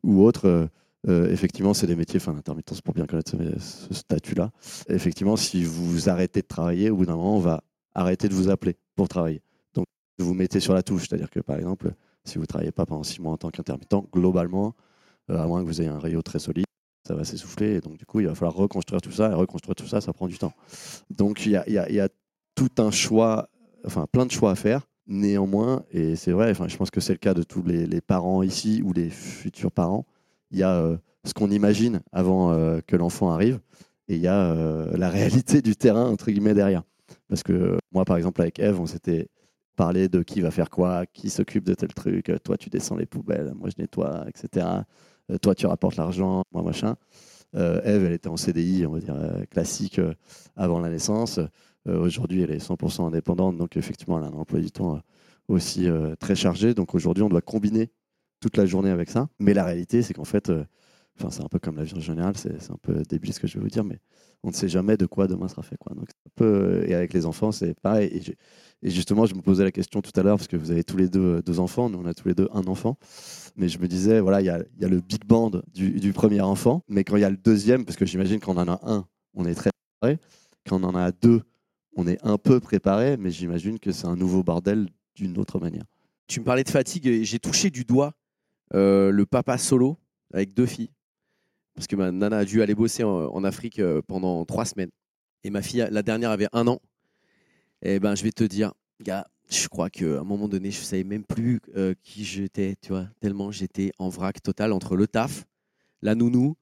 [0.04, 0.68] ou autres,
[1.08, 4.50] effectivement, c'est des métiers, enfin, l'intermittence pour bien connaître ce, statut-là.
[4.88, 7.64] Effectivement, si vous arrêtez de travailler, au bout d'un moment, on va
[7.94, 9.42] arrêter de vous appeler pour travailler.
[9.74, 9.86] Donc,
[10.18, 11.08] vous mettez sur la touche.
[11.08, 11.92] C'est-à-dire que, par exemple,
[12.24, 14.74] si vous ne travaillez pas pendant six mois en tant qu'intermittent, globalement,
[15.28, 16.66] à moins que vous ayez un rayon très solide,
[17.06, 17.76] ça va s'essouffler.
[17.76, 19.30] Et donc, du coup, il va falloir reconstruire tout ça.
[19.30, 20.52] Et reconstruire tout ça, ça prend du temps.
[21.10, 21.56] Donc, il y
[22.00, 22.08] a,
[22.54, 23.50] tout un choix,
[23.84, 24.86] enfin, plein de choix à faire.
[25.06, 28.42] Néanmoins, et c'est vrai, enfin, je pense que c'est le cas de tous les, parents
[28.42, 30.06] ici ou les futurs parents,
[30.50, 33.60] il y a euh, ce qu'on imagine avant euh, que l'enfant arrive
[34.08, 36.82] et il y a euh, la réalité du terrain, entre guillemets, derrière.
[37.28, 39.28] Parce que moi, par exemple, avec Eve, on s'était
[39.76, 43.04] parlé de qui va faire quoi, qui s'occupe de tel truc, toi tu descends les
[43.04, 44.66] poubelles, moi je nettoie, etc.
[45.30, 46.96] Euh, toi tu rapportes l'argent, moi machin.
[47.54, 50.14] Euh, Eve, elle était en CDI, on va dire, euh, classique euh,
[50.56, 51.40] avant la naissance.
[51.88, 55.00] Aujourd'hui, elle est 100% indépendante, donc effectivement, elle a un emploi du temps
[55.46, 55.86] aussi
[56.18, 56.74] très chargé.
[56.74, 57.92] Donc aujourd'hui, on doit combiner
[58.40, 59.28] toute la journée avec ça.
[59.38, 60.50] Mais la réalité, c'est qu'en fait,
[61.16, 63.38] enfin, c'est un peu comme la vie en général, c'est c'est un peu débile ce
[63.38, 64.00] que je vais vous dire, mais
[64.42, 65.76] on ne sait jamais de quoi demain sera fait.
[65.76, 65.94] Quoi.
[65.94, 68.22] Donc, peu, et avec les enfants, c'est pareil.
[68.82, 70.96] Et, justement, je me posais la question tout à l'heure, parce que vous avez tous
[70.96, 72.98] les deux euh, deux enfants, nous on a tous les deux un enfant.
[73.56, 76.12] Mais je me disais, voilà, il y a, y a le big band du, du
[76.12, 78.80] premier enfant, mais quand il y a le deuxième, parce que j'imagine qu'on en a
[78.82, 79.70] un, on est très
[80.00, 80.18] préparé.
[80.68, 81.42] Quand on en a deux,
[81.96, 85.84] on est un peu préparé, mais j'imagine que c'est un nouveau bordel d'une autre manière.
[86.26, 88.12] Tu me parlais de fatigue et j'ai touché du doigt
[88.74, 89.98] euh, le papa solo
[90.32, 90.90] avec deux filles.
[91.76, 94.90] Parce que ma nana a dû aller bosser en, Afrique euh, pendant trois semaines.
[95.44, 96.80] Et ma fille, la dernière, avait un an.
[97.82, 100.84] Et ben, je vais te dire, gars, je crois qu'à un moment donné, je ne
[100.84, 105.06] savais même plus euh, qui j'étais, tu vois, tellement j'étais en vrac total entre le
[105.06, 105.44] taf,
[106.00, 106.56] la nounou,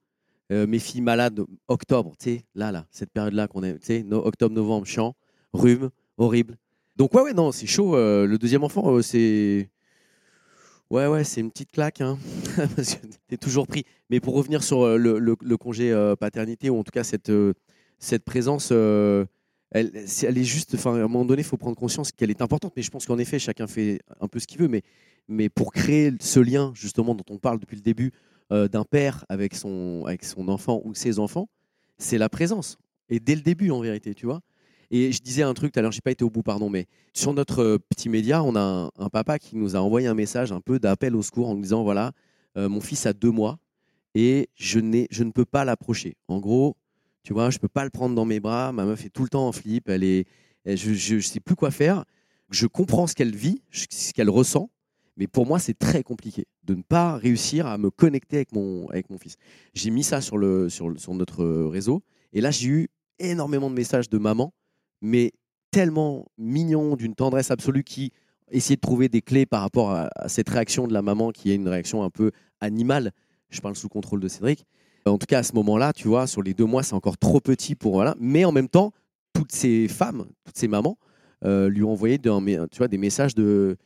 [0.51, 1.39] euh, mes filles malades,
[1.69, 5.15] octobre, tu sais, là, là, cette période-là qu'on est, tu sais, octobre, novembre, chiant,
[5.53, 6.57] rhume, horrible.
[6.97, 7.95] Donc, ouais, ouais, non, c'est chaud.
[7.95, 9.69] le deuxième enfant, c'est.
[10.91, 12.19] Ouais, ouais, c'est une petite claque, hein,
[12.75, 13.85] parce que t'es toujours pris.
[14.11, 17.53] Mais pour revenir sur euh, le, congé euh, paternité, ou en tout cas cette, euh,
[18.23, 20.75] présence, elle, est juste.
[20.75, 22.73] Enfin, à un moment donné, il faut prendre conscience qu'elle est importante.
[22.75, 24.69] Mais je pense qu'en effet, chacun fait un peu ce qu'il veut.
[25.27, 28.11] Mais, pour créer ce lien, justement, dont on parle depuis le début,
[28.51, 31.49] d'un père avec son, avec son enfant ou ses enfants,
[31.97, 32.77] c'est la présence.
[33.09, 34.41] Et dès le début, en vérité, tu vois.
[34.91, 36.85] Et je disais un truc tout à l'heure, j'ai pas été au bout, pardon, mais
[37.13, 40.51] sur notre euh, petit média, on a un, papa qui nous a envoyé un message
[40.51, 42.11] un peu d'appel au secours en disant voilà,
[42.57, 43.57] euh, mon fils a deux mois
[44.13, 44.79] et je,
[45.09, 46.15] je ne peux pas l'approcher.
[46.27, 46.77] En gros,
[47.23, 48.71] tu vois, je peux pas le prendre dans mes bras.
[48.71, 49.89] Ma meuf est tout le temps en flip.
[49.89, 50.27] Elle est,
[50.63, 52.05] elle- je, je sais plus quoi faire.
[52.51, 54.69] Je comprends ce qu'elle vit, ce qu'elle ressent,
[55.17, 58.87] mais pour moi, c'est très compliqué de ne pas réussir à me connecter avec mon,
[58.89, 59.35] avec mon fils.
[59.73, 63.75] J'ai mis ça sur, le, sur, sur notre réseau et là, j'ai eu énormément de
[63.75, 64.53] messages de mamans,
[65.01, 65.31] mais
[65.71, 68.11] tellement mignons, d'une tendresse absolue, qui
[68.51, 71.55] essayaient de trouver des clés par rapport à, cette réaction de la maman qui est
[71.55, 72.31] une réaction un peu
[72.61, 73.11] animale.
[73.49, 74.65] Je parle sous contrôle de Cédric.
[75.05, 77.39] En tout cas, à ce moment-là, tu vois, sur les deux mois, c'est encore trop
[77.39, 78.15] petit pour voilà.
[78.19, 78.91] Mais en même temps,
[79.33, 80.97] toutes ces femmes, toutes ces mamans,
[81.43, 83.77] euh, lui ont envoyé des messages de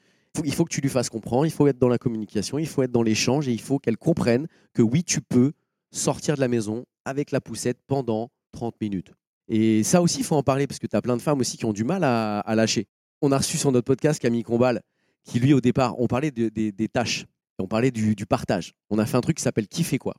[0.44, 2.84] il faut que tu lui fasses comprendre, il faut être dans la communication, il faut
[2.84, 5.54] être dans l'échange et il faut qu'elle comprenne que oui, tu peux
[5.92, 9.12] sortir de la maison avec la poussette pendant 30 minutes.
[9.50, 11.58] Et ça aussi, il faut en parler parce que tu as plein de femmes aussi
[11.58, 12.88] qui ont du mal à, lâcher.
[13.22, 14.82] On a reçu sur notre podcast Camille Combal,
[15.24, 17.26] qui lui, au départ, on parlait de- des- tâches,
[17.58, 18.74] on parlait du, partage.
[18.90, 20.14] On a fait un truc qui s'appelle Qui fait quoi?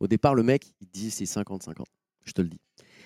[0.00, 1.84] Au départ, le mec, il dit c'est 50-50,
[2.24, 2.58] je te le dis.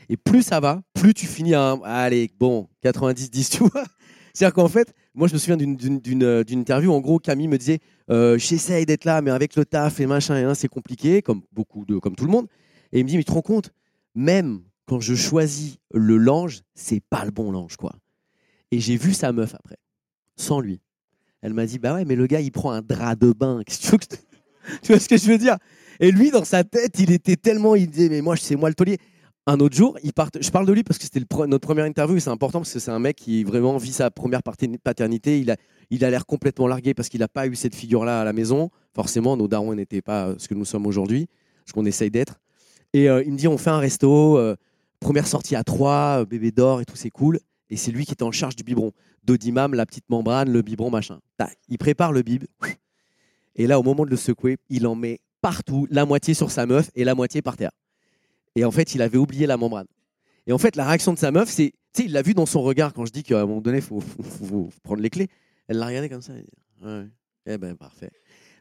[0.08, 1.72] Et plus ça va, plus tu finis à.
[1.84, 3.84] Allez, bon, 90-10, tu vois.
[4.32, 6.92] C'est-à-dire qu'en fait, moi, je me souviens d'une- euh, interview.
[6.92, 10.50] En gros, Camille me disait euh, J'essaye d'être là, mais avec le taf et machin,
[10.50, 12.46] et c'est compliqué, comme beaucoup de, comme tout le monde.
[12.92, 13.70] Et il me dit Mais tu te rends compte,
[14.14, 17.92] même quand je choisis le linge, c'est pas le bon linge, quoi.
[18.70, 19.78] Et j'ai vu sa meuf après,
[20.36, 20.80] sans lui.
[21.42, 23.62] Elle m'a dit, bah ouais, mais le gars, il prend un drap de bain.
[24.82, 25.58] Tu vois ce que je veux dire?
[26.00, 28.74] Et lui, dans sa tête, il était tellement, il disait, mais moi, c'est moi le
[28.74, 28.96] taulier.
[29.46, 30.30] Un autre jour, il part...
[30.40, 32.90] je parle de lui parce que c'était notre première interview c'est important parce que c'est
[32.90, 35.38] un mec qui vraiment vit sa première paternité.
[35.38, 35.56] Il a,
[35.90, 38.70] il a l'air complètement largué parce qu'il n'a pas eu cette figure-là à la maison.
[38.94, 41.28] Forcément, nos darons n'étaient pas euh, ce que nous sommes aujourd'hui,
[41.66, 42.40] ce qu'on essaye d'être.
[42.94, 44.56] Et euh, il me dit, on fait un resto, euh,
[45.04, 47.38] première sortie à trois, euh, bébé d'or et tout, c'est cool.
[47.68, 48.92] Et c'est lui qui est en charge du biberon.
[49.22, 51.20] Dodimam, la petite membrane, le biberon, machin.
[51.68, 52.44] Il prépare le bib.
[53.56, 56.66] Et là, au moment de le secouer, il en met partout, la moitié sur sa
[56.66, 57.70] meuf et la moitié par terre.
[58.56, 59.86] Et en fait, il avait oublié la membrane.
[60.48, 62.46] Et en fait, la réaction de sa meuf, c'est, tu sais, il l'a vu dans
[62.46, 64.02] son regard quand je dis qu'à un moment donné, il faut,
[64.82, 65.28] prendre les clés.
[65.68, 66.32] Elle l'a regardé comme ça.
[66.82, 67.06] Ouais,
[67.46, 68.10] eh ben, parfait.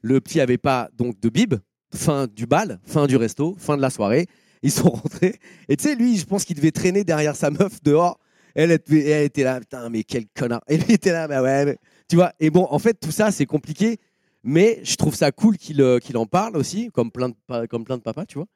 [0.04, 1.56] Le petit avait pas donc de bib.
[1.96, 4.28] Fin du bal, fin du resto, fin de la soirée.
[4.66, 5.36] Ils sont rentrés.
[5.68, 8.18] Et tu sais, lui, je pense qu'il devait traîner derrière sa meuf dehors.
[8.56, 10.62] Elle elle était là, putain, mais quel connard.
[10.68, 12.34] Et lui était là, bah ouais, mais- tu vois.
[12.40, 13.98] Et bon, en fait, tout ça, c'est compliqué.
[14.44, 17.98] Mais je trouve ça cool qu'il euh, en parle aussi, comme plein de, comme plein
[17.98, 18.48] de papas, tu vois.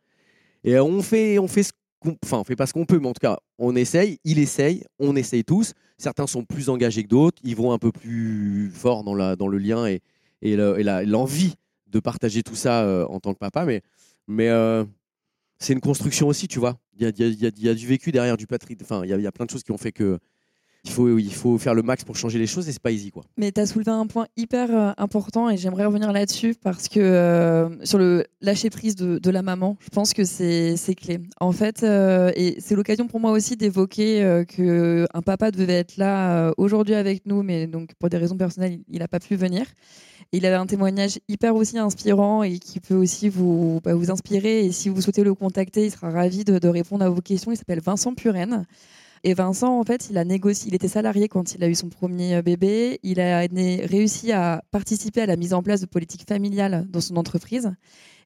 [0.64, 3.08] Et on fait, on fait ce qu'on, enfin, on fait pas ce qu'on peut, mais
[3.08, 5.74] en tout cas, on essaye, il essaye, on essaye tous.
[5.98, 9.48] Certains sont plus engagés que d'autres, ils vont un peu plus fort dans, la, dans
[9.48, 10.02] le lien et,
[10.42, 10.56] et,
[11.06, 11.56] l'envie
[11.88, 13.66] de partager tout ça euh, en tant que papa.
[13.66, 13.82] Mais,
[14.28, 14.84] mais euh,
[15.60, 16.80] c'est une construction aussi, tu vois.
[17.00, 18.78] Il y a, du vécu derrière, du patrie.
[18.82, 20.20] Enfin, il y a plein de choses qui ont fait que
[20.88, 23.12] il faut, il faut faire le max pour changer les choses et c'est pas easy,
[23.12, 23.24] quoi.
[23.38, 27.00] Mais tu as soulevé un point hyper euh, important et j'aimerais revenir là-dessus parce que
[27.00, 31.20] euh, sur le lâcher prise de, la maman, je pense que c'est clé.
[31.40, 35.74] En fait, euh, et c'est l'occasion pour moi aussi d'évoquer euh, que un papa devait
[35.74, 39.36] être là aujourd'hui avec nous, mais donc pour des raisons personnelles, il n'a pas pu
[39.36, 39.66] venir.
[40.32, 44.66] Il avait un témoignage hyper aussi inspirant et qui peut aussi vous, bah, vous inspirer.
[44.66, 47.52] Et si vous souhaitez le contacter, il sera ravi de, de répondre à vos questions.
[47.52, 48.66] Il s'appelle Vincent Puren.
[49.28, 51.90] Et Vincent, en fait, il a négocié, il était salarié quand il a eu son
[51.90, 52.98] premier euh, bébé.
[53.04, 57.18] Il a réussi à participer à la mise en place de politiques familiales dans son
[57.18, 57.74] entreprise.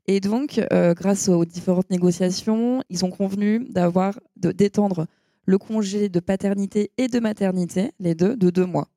[0.06, 5.08] Et donc, euh, grâce aux différentes négociations, ils ont convenu d'avoir, d'étendre
[5.46, 8.88] le congé de paternité et de maternité, les deux, de deux mois.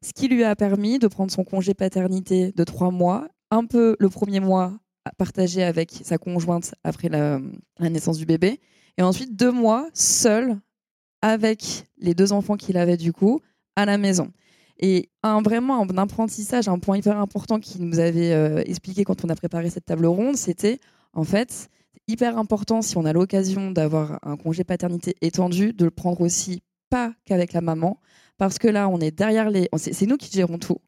[0.00, 3.96] Ce qui lui a permis de prendre son congé paternité de trois mois, un peu
[3.98, 7.40] le premier mois à partager avec sa conjointe après la
[7.80, 8.60] naissance du bébé,
[8.96, 10.60] et ensuite deux mois seul
[11.22, 13.40] avec les deux enfants qu'il avait du coup
[13.76, 14.32] à la maison.
[14.80, 19.24] Et un vraiment un apprentissage, un point hyper important qu'il nous avait euh, expliqué quand
[19.24, 20.78] on a préparé cette table ronde, c'était
[21.12, 21.68] en fait
[22.06, 26.62] hyper important si on a l'occasion d'avoir un congé paternité étendu, de le prendre aussi
[26.90, 27.98] pas qu'avec la maman,
[28.38, 30.78] parce que là on est derrière les, c'est nous qui gérons tout.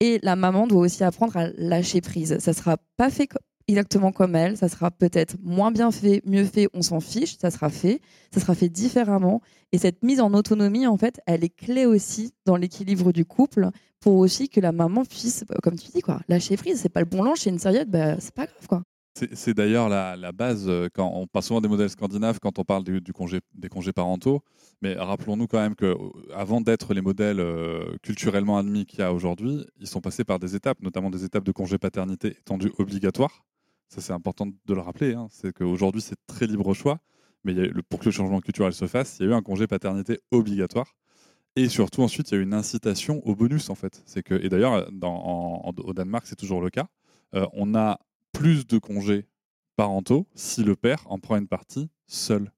[0.00, 2.38] Et la maman doit aussi apprendre à lâcher prise.
[2.38, 3.26] Ça sera pas fait
[3.70, 7.50] exactement comme elle, ça sera peut-être moins bien fait, mieux fait, on s'en fiche, ça
[7.50, 8.00] sera fait,
[8.32, 9.40] ça sera fait différemment.
[9.72, 13.70] Et cette mise en autonomie, en fait, elle est clé aussi dans l'équilibre du couple
[14.00, 16.80] pour aussi que la maman puisse, bah, comme tu dis, quoi, lâcher prise.
[16.80, 18.82] C'est pas le bon linge, c'est une serviette, bah, c'est pas grave, quoi.
[19.34, 22.84] C'est d'ailleurs la, base, euh, quand on parle souvent des modèles scandinaves quand on parle
[22.84, 24.42] du, congé, des congés parentaux,
[24.82, 29.66] mais rappelons-nous quand même qu'avant d'être les modèles euh, culturellement admis qu'il y a aujourd'hui,
[29.80, 33.44] ils sont passés par des étapes, notamment des étapes de congé paternité étendu obligatoire.
[33.90, 35.26] Ça c'est important de le rappeler, hein.
[35.30, 36.98] c'est qu'aujourd'hui c'est très libre choix,
[37.44, 37.54] mais
[37.88, 40.94] pour que le changement culturel se fasse, il y a eu un congé paternité obligatoire.
[41.56, 44.02] Et surtout ensuite, il y a eu une incitation au bonus en fait.
[44.06, 46.86] C'est que et d'ailleurs au Danemark c'est toujours le cas.
[47.34, 47.98] Euh, on a
[48.32, 49.26] plus de congés
[49.76, 52.52] parentaux si le père en prend une partie seul.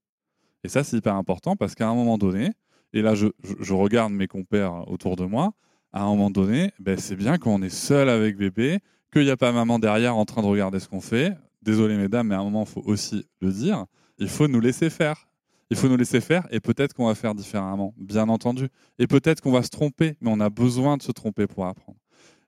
[0.63, 2.51] Et ça, c'est hyper important parce qu'à un moment donné,
[2.93, 5.53] et là, je regarde mes compères autour de moi,
[5.91, 8.79] à un moment donné, ben, c'est bien quand on est seul avec bébé,
[9.13, 11.33] qu'il n'y a pas maman derrière en train de regarder ce qu'on fait.
[11.61, 13.85] Désolé, mesdames, mais à un moment, il faut aussi le dire.
[14.17, 15.27] Il faut nous laisser faire.
[15.69, 18.67] Il faut nous laisser faire et peut-être qu'on va faire différemment, bien entendu.
[18.99, 21.97] Et peut-être qu'on va se tromper, mais on a besoin de se tromper pour apprendre.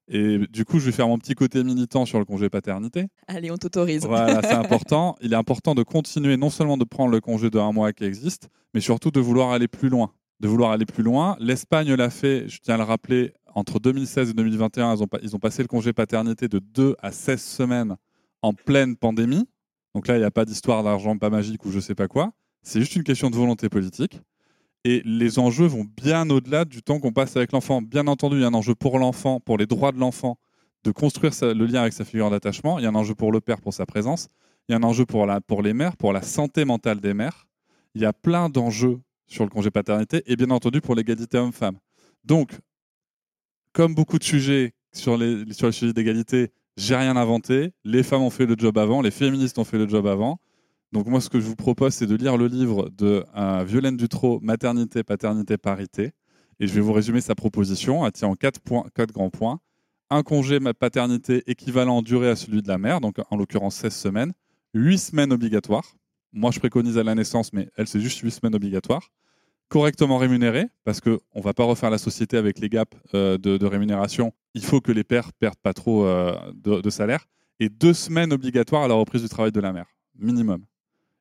[0.07, 3.07] Et du coup, je vais faire mon petit côté militant sur le congé paternité.
[3.27, 4.05] Allez, on t'autorise.
[4.05, 5.15] Voilà, c'est important.
[5.21, 8.03] Il est important de continuer non seulement de prendre le congé de un mois qui
[8.03, 10.11] existe, mais surtout de vouloir aller plus loin.
[10.41, 11.35] De vouloir aller plus loin.
[11.39, 15.61] L'Espagne l'a fait, je tiens à le rappeler, entre 2016 et 2021, ils ont, passé
[15.61, 17.95] le congé paternité de 2 à 16 semaines
[18.41, 19.47] en pleine pandémie.
[19.95, 22.33] Donc là, il n'y a pas d'histoire d'argent pas magique ou je sais pas quoi.
[22.63, 24.19] C'est juste une question de volonté politique.
[24.83, 27.81] Et les enjeux vont bien au-delà du temps qu'on passe avec l'enfant.
[27.81, 30.37] Bien entendu, il y a un enjeu pour l'enfant, pour les droits de l'enfant,
[30.83, 32.77] de construire le lien avec sa figure d'attachement.
[32.77, 34.27] Il y a un enjeu pour le père, pour sa présence.
[34.67, 37.47] Il y a un enjeu pour, pour les mères, pour la santé mentale des mères.
[37.95, 41.77] Il y a plein d'enjeux sur le congé paternité et bien entendu pour l'égalité homme-femme.
[42.23, 42.51] Donc,
[43.75, 47.73] comme beaucoup de sujets sur les, sujets d'égalité, j'ai rien inventé.
[47.83, 50.39] Les femmes ont fait le job avant, les féministes ont fait le job avant.
[50.93, 53.97] Donc moi, ce que je vous propose, c'est de lire le livre de euh, Violaine
[53.97, 56.11] Dutro, Maternité, Paternité, Parité.
[56.61, 58.05] Et je vais vous résumer sa proposition.
[58.05, 58.61] Elle tient en quatre,
[59.11, 59.59] grands points.
[60.09, 63.93] Un congé paternité équivalent en durée à celui de la mère, donc en l'occurrence 16
[63.93, 64.33] semaines.
[64.73, 65.97] 8 semaines obligatoires.
[66.31, 69.11] Moi, je préconise à la naissance, mais elle, c'est juste 8 semaines obligatoires.
[69.69, 73.65] Correctement rémunérées, parce qu'on ne va pas refaire la société avec les gaps euh, de,
[73.65, 74.31] rémunération.
[74.53, 77.25] Il faut que les pères perdent pas trop euh, de, salaire.
[77.59, 79.87] Et deux semaines obligatoires à la reprise du travail de la mère,
[80.19, 80.65] minimum.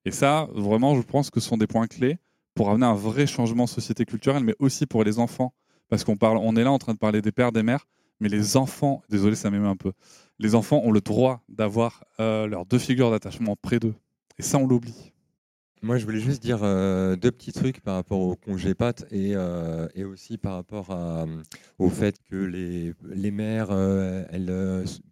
[0.05, 2.18] Et ça, vraiment, je pense que ce sont des points clés
[2.55, 5.55] pour amener un vrai changement société culturelle, mais aussi pour les enfants.
[5.88, 7.86] Parce qu'on parle, on est là en train de parler des pères, des mères,
[8.20, 9.92] mais les enfants, désolé, ça m'émeut un peu,
[10.38, 13.95] les enfants ont le droit d'avoir euh, leurs deux figures d'attachement près d'eux.
[14.38, 15.14] Et ça, on l'oublie.
[15.85, 19.32] Moi, je voulais juste dire euh, deux petits trucs par rapport au congé pâte et,
[19.37, 21.26] euh, et aussi par rapport euh,
[21.78, 24.51] au fait que les, les mères, elles,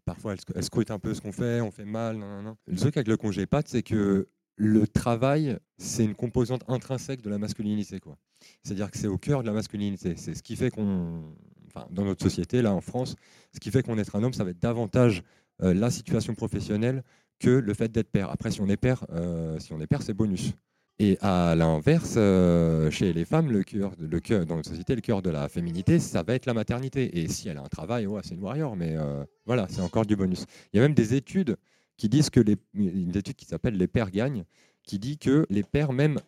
[0.06, 2.24] parfois, elles, sc- elles scrutent un peu ce qu'on fait, on fait mal.
[2.66, 7.28] Le truc avec le congé pâte, c'est que le travail, c'est une composante intrinsèque de
[7.28, 8.00] la masculinité.
[8.00, 8.16] quoi.
[8.62, 10.14] C'est-à-dire que c'est au cœur de la masculinité.
[10.16, 11.34] C'est ce qui fait qu'on,
[11.66, 13.14] enfin, dans notre société, là en France,
[13.52, 15.22] ce qui fait qu'on est un homme, ça va être davantage
[15.58, 17.04] la situation professionnelle
[17.42, 18.30] que le fait d'être père.
[18.30, 20.52] Après, si on est père, euh, si on est père, c'est bonus.
[20.98, 25.00] Et à l'inverse, euh, chez les femmes, le cœur, le cœur, dans notre société, le
[25.00, 27.18] cœur de la féminité, ça va être la maternité.
[27.18, 30.06] Et si elle a un travail, ouais, c'est une warrior, mais euh, voilà, c'est encore
[30.06, 30.44] du bonus.
[30.72, 31.56] Il y a même des études
[31.96, 34.44] qui disent que les, une étude qui s'appelle Les pères gagnent,
[34.84, 36.18] qui dit que les pères, même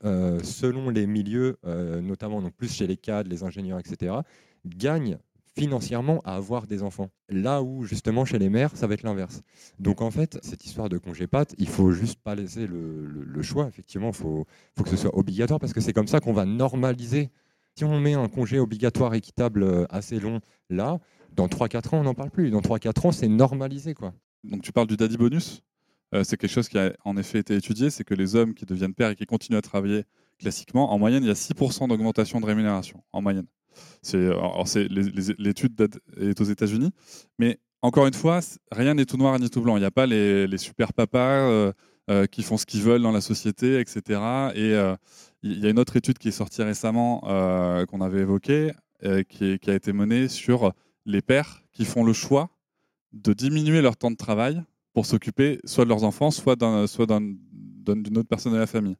[0.43, 4.15] selon les milieux, notamment donc plus chez les cadres, les ingénieurs, etc.,
[4.65, 5.19] gagnent
[5.57, 7.11] financièrement à avoir des enfants.
[7.29, 9.43] Là où justement chez les mères, ça va être l'inverse.
[9.79, 13.67] Donc en fait, cette histoire de congé pâte, il faut juste pas laisser le, choix.
[13.69, 14.47] Effectivement, il faut,
[14.77, 17.31] faut que ce soit obligatoire parce que c'est comme ça qu'on va normaliser.
[17.77, 20.41] Si on met un congé obligatoire équitable euh, assez long
[20.71, 20.99] là,
[21.33, 22.51] dans 3-4 ans, on n'en parle plus.
[22.51, 23.95] Dans 3-4 ans, c'est normalisé.
[23.95, 24.15] quoi.
[24.45, 25.63] Donc tu parles du daddy bonus.
[26.15, 28.65] Euh, c'est quelque chose qui a en effet été étudié, c'est que les hommes qui
[28.65, 30.05] deviennent pères et qui continuent à travailler
[30.39, 33.47] classiquement, en moyenne, il y a 6% d'augmentation de rémunération, en moyenne.
[34.03, 34.87] C'est, euh,
[35.39, 35.89] l'étude
[36.21, 36.91] est aux États-Unis,
[37.39, 38.41] mais encore une fois,
[38.73, 39.77] rien n'est tout noir ni tout blanc.
[39.77, 41.73] Il n'y a pas les, les super papas euh,
[42.11, 44.21] euh, qui font ce qu'ils veulent dans la société, etc.
[44.55, 44.73] Et
[45.43, 47.21] il y a une autre étude qui est sortie récemment,
[47.89, 48.73] qu'on avait évoquée,
[49.29, 50.73] qui, qui a été menée sur
[51.05, 52.49] les pères qui font le choix
[53.13, 54.63] de diminuer leur temps de travail
[54.95, 58.59] pour s'occuper soit de leurs enfants, soit d'un- soit d'un- d'un- d'une autre personne de
[58.59, 58.97] la famille.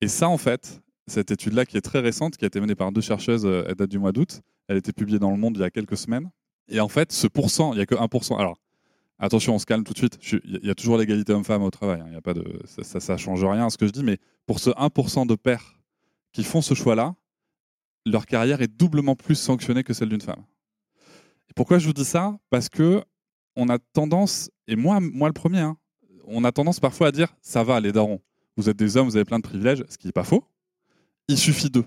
[0.00, 2.92] Et ça, en fait, cette étude-là, qui est très récente, qui a été menée par
[2.92, 5.56] deux chercheuses, euh, elle date du mois d'août, elle a été publiée dans Le Monde
[5.56, 6.30] il y a quelques semaines.
[6.68, 8.36] Et en fait, ce pourcent, il n'y a que 1%.
[8.38, 8.58] Alors,
[9.18, 10.18] attention, on se calme tout de suite.
[10.44, 12.00] Il y a toujours l'égalité homme-femme au travail.
[12.00, 12.16] hein.
[12.16, 14.02] A pas de, ça ne change rien à ce que je dis.
[14.02, 15.78] Mais pour ce 1% de pères
[16.32, 17.14] qui font ce choix-là,
[18.04, 20.44] leur carrière est doublement plus sanctionnée que celle d'une femme.
[21.48, 22.36] Et pourquoi je vous dis ça?
[22.50, 23.02] Parce que
[23.54, 25.76] on a tendance, et moi, moi le premier, hein,
[26.26, 28.20] on a tendance parfois à dire ça va, les darons.
[28.56, 30.44] Vous êtes des hommes, vous avez plein de privilèges, ce qui n'est pas faux.
[31.28, 31.84] Il suffit d'eux.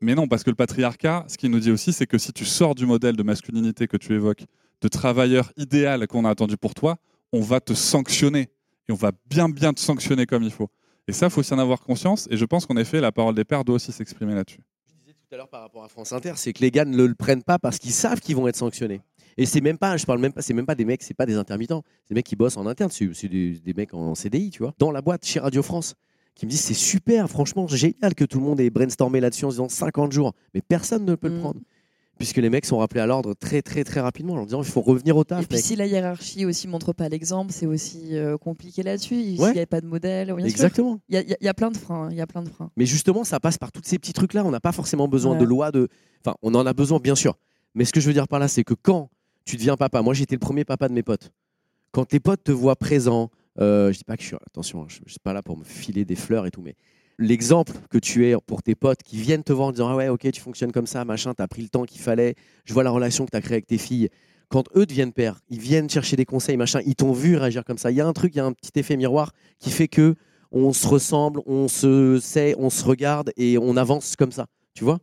[0.00, 2.46] Mais non, parce que le patriarcat, ce qu'il nous dit aussi, c'est que si tu
[2.46, 4.44] sors du modèle de masculinité que tu évoques,
[4.80, 6.96] de travailleur idéal qu'on a attendu pour toi,
[7.32, 8.48] on va te sanctionner.
[8.88, 10.68] Et on va bien, bien te sanctionner comme il faut.
[11.06, 12.28] Et ça, il faut aussi en avoir conscience.
[12.30, 14.60] Et je pense qu'en effet, la parole des pères doit aussi s'exprimer là-dessus.
[14.88, 17.04] Je disais tout à l'heure par rapport à France Inter, c'est que les gars ne
[17.04, 19.02] le prennent pas parce qu'ils savent qu'ils vont être sanctionnés.
[19.36, 21.26] Et c'est même pas, je parle même pas, c'est même pas des mecs, c'est pas
[21.26, 24.14] des intermittents, c'est des mecs qui bossent en interne, c'est c'est des, des mecs en
[24.14, 25.94] CDI, tu vois, dans la boîte chez Radio France,
[26.40, 29.50] qui me disent c'est super, franchement génial que tout le monde ait brainstormé là-dessus en
[29.50, 31.40] se disant 50 jours, mais personne ne peut le Mm.
[31.40, 31.60] prendre,
[32.18, 34.80] puisque les mecs sont rappelés à l'ordre très très très rapidement en disant il faut
[34.80, 35.42] revenir au taf.
[35.42, 35.64] Et puis mec.
[35.64, 39.16] si la hiérarchie aussi montre pas l'exemple, c'est aussi euh, compliqué là-dessus.
[39.22, 39.52] S'il Ouais.
[39.52, 40.34] n'y a pas de modèle.
[40.44, 40.98] Exactement.
[41.10, 42.04] Il y, a- y y plein de freins.
[42.06, 42.70] hein, Il y a plein de freins.
[42.76, 44.42] Mais justement, ça passe par tous ces petits trucs-là.
[44.44, 45.38] On n'a pas forcément besoin Ouais.
[45.40, 45.70] de loi.
[45.70, 45.88] De...
[46.24, 47.36] Enfin, on en a besoin, bien sûr.
[47.74, 49.10] Mais ce que je veux dire par là, c'est que quand
[49.44, 51.30] tu deviens papa, moi j'étais le premier papa de mes potes.
[51.92, 54.36] Quand tes potes te voient présent, euh, je dis pas que je suis.
[54.46, 56.74] Attention, hein, je, je suis pas là pour me filer des fleurs et tout, mais
[57.18, 60.08] l'exemple que tu es pour tes potes qui viennent te voir en disant Ah ouais,
[60.08, 62.34] ok, tu fonctionnes comme ça, machin, tu as pris le temps qu'il fallait,
[62.64, 64.08] je vois la relation que tu as créée avec tes filles.
[64.48, 67.78] Quand eux deviennent pères, ils viennent chercher des conseils, machin, ils t'ont vu réagir comme
[67.78, 67.92] ça.
[67.92, 70.16] Il y a un truc, il y a un petit effet miroir qui fait que
[70.50, 74.46] on se ressemble, on se sait, on se regarde et on avance comme ça.
[74.74, 74.98] Tu vois?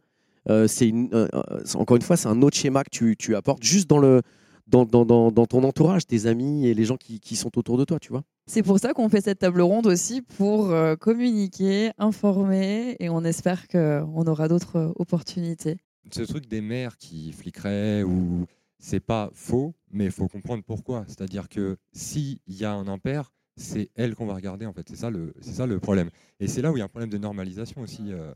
[0.50, 3.36] Euh, c'est une- euh, euh, encore une fois, c'est un autre schéma que tu, tu
[3.36, 4.22] apportes juste dans, le,
[4.68, 7.78] dans, dans, dans, dans ton entourage, tes amis et les gens qui, qui sont autour
[7.78, 10.96] de toi, tu vois C'est pour ça qu'on fait cette table ronde aussi pour euh,
[10.96, 15.78] communiquer, informer, et on espère qu'on aura d'autres euh, opportunités.
[16.12, 18.46] ce truc des mères qui fliqueraient ou
[18.80, 21.04] c'est pas faux, mais il faut comprendre pourquoi.
[21.08, 24.88] C'est-à-dire que s'il y a un impair, c'est elle qu'on va regarder en fait.
[24.88, 26.10] C'est ça le, c'est ça le problème.
[26.40, 28.32] Et c'est là où il y a un problème de normalisation aussi euh,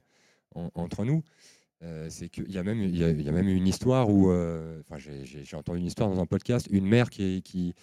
[0.56, 1.22] en- entre nous.
[1.84, 5.00] Euh, c'est qu'il y, a même- y, y a même une histoire où, euh, enfin,
[5.00, 7.74] j'ai- j'ai entendu une histoire dans un podcast, une mère qui, qui,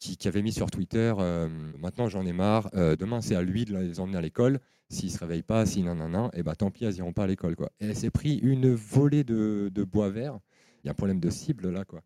[0.00, 1.48] qui, avait mis sur Twitter, euh,
[1.78, 5.12] maintenant j'en ai marre, euh, demain c'est à lui de les emmener à l'école, s'ils
[5.12, 7.26] se réveillent pas, si nan, nan, nan, et bah tant pis, elles iront pas à
[7.28, 7.54] l'école.
[7.54, 7.70] Quoi.
[7.80, 10.40] Et elle s'est pris une volée de, de bois vert,
[10.82, 11.84] il y a un problème de cible là.
[11.84, 12.02] Quoi.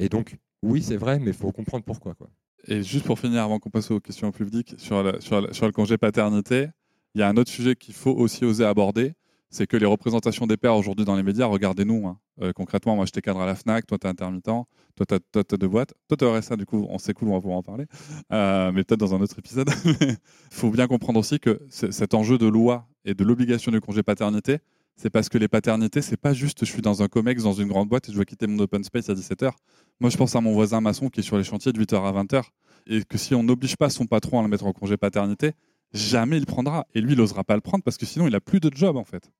[0.00, 2.14] Et donc, oui, c'est vrai, mais il faut comprendre pourquoi.
[2.16, 2.28] Quoi.
[2.66, 5.72] Et juste pour finir, avant qu'on passe aux questions publiques, sur, sur, le- sur le
[5.72, 6.66] congé paternité,
[7.14, 9.14] il y a un autre sujet qu'il faut aussi oser aborder,
[9.50, 12.06] c'est que les représentations des pères aujourd'hui dans les médias, regardez-nous.
[12.06, 12.18] hein.
[12.42, 14.66] Euh, concrètement, moi, j'étais cadre à la FNAC, toi, tu es intermittent, toi,
[15.06, 15.94] tu as, deux boîtes.
[16.08, 17.86] Toi, tu aurais ça, du coup, on sait cool, on va pouvoir en parler.
[18.32, 19.70] Euh, mais peut-être dans un autre épisode.
[20.00, 20.16] Il
[20.50, 24.58] faut bien comprendre aussi que cet enjeu de loi et de l'obligation du congé paternité,
[24.96, 27.68] c'est parce que les paternités, c'est pas juste je suis dans un COMEX, dans une
[27.68, 29.52] grande boîte et je dois quitter mon open space à 17h.
[30.00, 32.12] Moi, je pense à mon voisin maçon qui est sur les chantiers de 8h à
[32.24, 32.42] 20h
[32.88, 35.52] et que si on n'oblige pas son patron à le mettre en congé paternité,
[35.92, 36.86] jamais il prendra.
[36.94, 38.96] Et lui, il n'osera pas le prendre parce que sinon, il a plus de job,
[38.96, 39.30] en fait.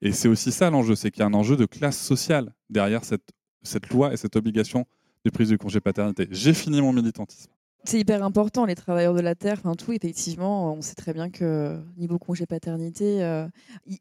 [0.00, 3.04] Et c'est aussi ça l'enjeu, c'est qu'il y a un enjeu de classe sociale derrière
[3.04, 3.30] cette,
[3.62, 4.86] cette loi et cette obligation
[5.24, 6.26] de prise du congé paternité.
[6.30, 7.50] J'ai fini mon militantisme.
[7.84, 11.30] C'est hyper important, les travailleurs de la terre, enfin tout, effectivement, on sait très bien
[11.30, 13.48] que niveau congé paternité, euh,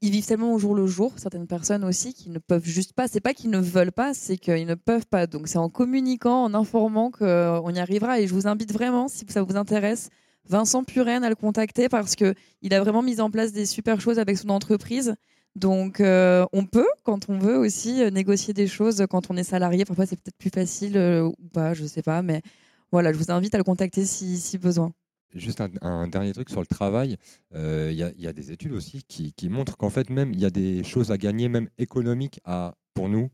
[0.01, 3.07] ils vivent tellement au jour le jour, certaines personnes aussi, qui ne peuvent juste pas,
[3.07, 5.25] c'est pas qu'ils ne veulent pas, c'est qu'ils ne peuvent pas.
[5.25, 8.19] Donc c'est en communiquant, en informant qu'on y arrivera.
[8.19, 10.11] Et je vous invite vraiment, si ça vous intéresse,
[10.47, 14.19] Vincent Puren à le contacter parce qu'il a vraiment mis en place des super choses
[14.19, 15.15] avec son entreprise.
[15.55, 19.43] Donc, euh, on peut, quand on veut aussi, euh, négocier des choses quand on est
[19.43, 19.83] salarié.
[19.85, 22.21] Parfois, c'est peut-être plus facile euh, ou pas, je sais pas.
[22.21, 22.41] Mais
[22.91, 24.93] voilà, je vous invite à le contacter si, besoin.
[25.33, 27.17] Juste un, dernier truc sur le travail.
[27.53, 30.49] Il y, a- il des études aussi qui, montrent qu'en fait, même il y a
[30.49, 32.41] des choses à gagner, même économiques,
[32.93, 33.29] pour nous,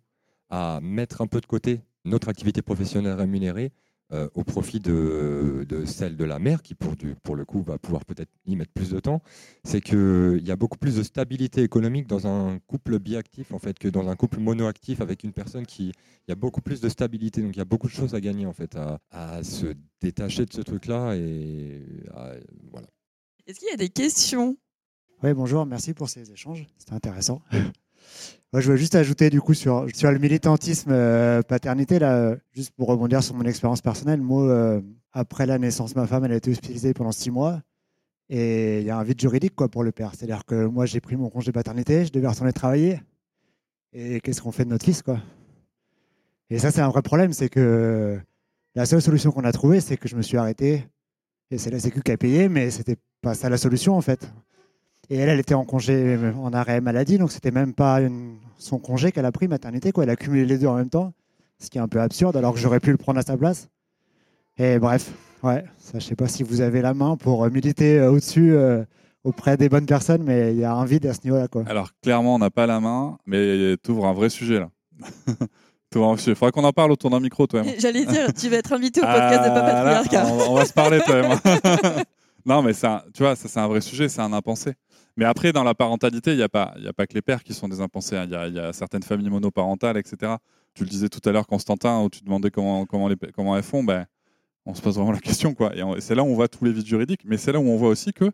[0.52, 3.72] à mettre un peu de côté notre activité professionnelle rémunérée
[4.14, 7.62] euh, au profit de, de celle de la mère, qui pour, du, pour le coup
[7.62, 9.22] va pouvoir peut-être y mettre plus de temps.
[9.64, 13.78] C'est qu'il y a beaucoup plus de stabilité économique dans un couple biactif en fait
[13.78, 15.88] que dans un couple monoactif avec une personne qui.
[16.28, 18.20] Il y a beaucoup plus de stabilité, donc il y a beaucoup de choses à
[18.20, 19.68] gagner en fait, à, à se
[20.02, 21.82] détacher de ce truc-là et
[22.14, 22.34] à-
[22.72, 22.88] voilà.
[23.46, 24.58] Est-ce qu'il y a des questions?
[25.24, 27.42] Oui, bonjour, merci pour ces échanges, c'était intéressant.
[28.60, 32.88] Je veux juste ajouter du coup sur, sur le militantisme euh, paternité, là, juste pour
[32.88, 34.22] rebondir sur mon expérience personnelle.
[34.22, 34.82] Moi, euh,
[35.12, 37.62] après la naissance, ma femme, elle a été hospitalisée pendant six mois
[38.30, 40.12] et il y a un vide juridique quoi, pour le père.
[40.16, 43.02] C'est-à-dire que moi, j'ai pris mon congé paternité, je devais retourner travailler.
[43.94, 45.20] Et qu'est-ce qu'on fait de notre fils quoi?
[46.50, 48.20] Et ça, c'est un vrai problème, c'est que
[48.76, 50.86] la seule solution qu'on a trouvée, c'est que je me suis arrêté.
[51.52, 54.32] Et c'est la Sécu qui a payé, mais c'était pas ça la solution en fait.
[55.10, 58.78] Et elle, elle était en congé, en arrêt maladie, donc c'était même pas une- son
[58.80, 60.04] congé qu'elle a pris, maternité, quoi.
[60.04, 61.14] Elle a cumulé les deux en même temps,
[61.60, 63.70] ce qui est un peu absurde, alors que j'aurais pu le prendre à sa place.
[64.58, 65.12] Et bref,
[65.44, 68.54] ouais, ça, je sais pas si vous avez la main pour euh, militer euh, au-dessus
[68.54, 68.84] euh,
[69.24, 71.64] auprès des bonnes personnes, mais il y a un vide à ce niveau-là, quoi.
[71.68, 74.70] Alors, clairement, on n'a pas la main, mais tu ouvres un vrai sujet là.
[75.90, 76.36] Tu ouvres un sujet.
[76.36, 77.62] Faudra qu'on en parle autour d'un micro, toi.
[77.80, 80.26] J'allais dire, tu vas être invité au podcast de Ah, Papa Patriarcat.
[80.34, 81.40] on, on va se parler, toi et moi.
[82.46, 84.74] non, mais un- tu vois, ça c'est un vrai sujet, c'est un impensé.
[85.18, 87.54] Mais après, dans la parentalité, il n'y a, pas- a pas que les pères qui
[87.54, 88.16] sont des impensés.
[88.16, 88.26] hein.
[88.26, 90.34] Il y, y a certaines familles monoparentales, etc.
[90.76, 93.84] Tu le disais tout à l'heure, Constantin, où tu demandais comment, comment, comment elles font.
[93.84, 94.06] Ben,
[94.66, 95.54] on se pose vraiment la question.
[95.56, 95.76] quoi.
[95.76, 97.22] Et c'est là où on voit tous les vides juridiques.
[97.26, 98.32] Mais c'est là où on voit aussi que,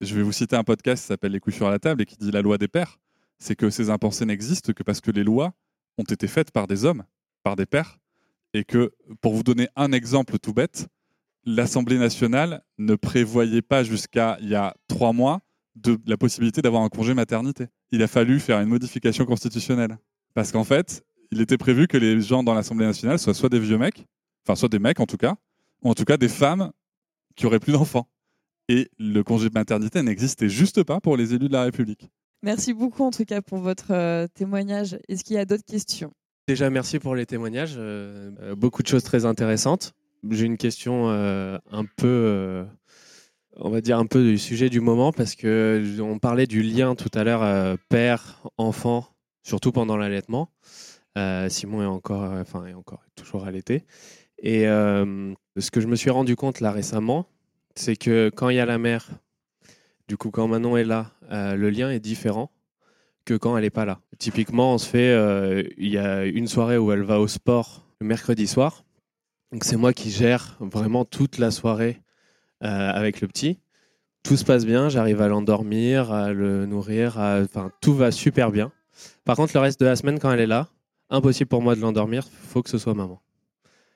[0.00, 2.16] je vais vous citer un podcast qui s'appelle Les couilles sur la table et qui
[2.16, 2.98] dit la loi des pères.
[3.38, 5.52] C'est que ces impensés n'existent que parce que les lois
[5.98, 7.04] ont été faites par des hommes,
[7.44, 8.00] par des pères.
[8.54, 10.88] Et que, pour vous donner un exemple tout bête,
[11.44, 15.40] l'Assemblée nationale ne prévoyait pas jusqu'à il y a trois mois
[15.74, 17.66] de la possibilité d'avoir un congé maternité.
[17.90, 19.98] Il a fallu faire une modification constitutionnelle.
[20.34, 23.58] Parce qu'en fait, il était prévu que les gens dans l'Assemblée nationale soient soit des
[23.58, 24.04] vieux mecs,
[24.46, 25.36] enfin soit des mecs en tout cas,
[25.82, 26.70] ou en tout cas des femmes
[27.36, 28.08] qui auraient plus d'enfants.
[28.68, 32.08] Et le congé de maternité n'existait juste pas pour les élus de la République.
[32.42, 34.98] Merci beaucoup en tout cas pour votre euh, témoignage.
[35.08, 36.12] Est-ce qu'il y a d'autres questions?
[36.46, 37.74] Déjà, merci pour les témoignages.
[37.78, 39.92] euh, euh, beaucoup de choses très intéressantes.
[40.30, 42.64] J'ai une question euh, un peu, euh,
[43.56, 46.94] on va dire un peu du sujet du moment parce que on parlait du lien
[46.94, 49.06] tout à l'heure euh, père-enfant,
[49.42, 50.50] surtout pendant l'allaitement.
[51.16, 53.84] Euh, Simon est encore, euh, enfin, est encore toujours allaité.
[54.42, 57.26] Et ce que je me suis rendu compte là récemment,
[57.76, 59.08] c'est que quand il y a la mère,
[60.06, 62.50] du coup, quand Manon est là, le lien est différent
[63.24, 64.00] que quand elle n'est pas là.
[64.18, 68.06] Typiquement, on se fait, il y a une soirée où elle va au sport le
[68.06, 68.84] mercredi soir.
[69.50, 72.02] Donc c'est moi qui gère vraiment toute la soirée
[72.64, 73.58] avec le petit.
[74.22, 78.72] Tout se passe bien, j'arrive à l'endormir, à le nourrir, enfin tout va super bien.
[79.24, 80.68] Par contre, le reste de la semaine, quand elle est là,
[81.10, 83.20] impossible pour moi de l'endormir, faut que ce soit maman.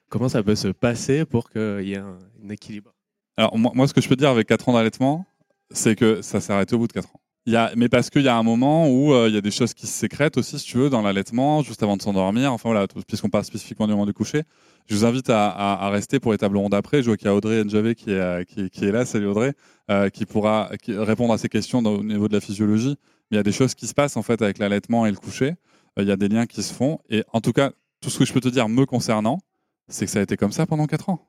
[0.09, 2.19] Comment ça peut se passer pour qu'il y ait un,
[2.51, 2.95] équilibre?
[3.37, 5.27] Alors moi, ce que je peux dire avec 4 ans d'allaitement,
[5.71, 7.21] c'est que ça s'est arrêté au bout de 4 ans.
[7.47, 9.73] Il mais parce qu'il y a un moment où euh, il y a des choses
[9.73, 12.53] qui se sécrètent aussi, si tu veux, dans l'allaitement, juste avant de s'endormir.
[12.53, 14.43] Enfin voilà, puisqu'on parle spécifiquement du moment du coucher.
[14.89, 17.03] Je vous invite à, rester pour les tables rondes après.
[17.03, 19.53] Je vois qu'il y a Audrey Njavé qui est, euh, qui, est là, salut Audrey,
[19.91, 22.97] euh, qui pourra répondre à ces questions au niveau de la physiologie.
[23.31, 25.57] Il y a des choses qui se passent en fait avec l'allaitement et le coucher.
[25.99, 27.01] Euh, Il y a des liens qui se font.
[27.11, 29.41] Et en tout cas, tout ce que je peux te dire me concernant,
[29.89, 31.29] c'est que ça a été comme ça pendant 4 ans.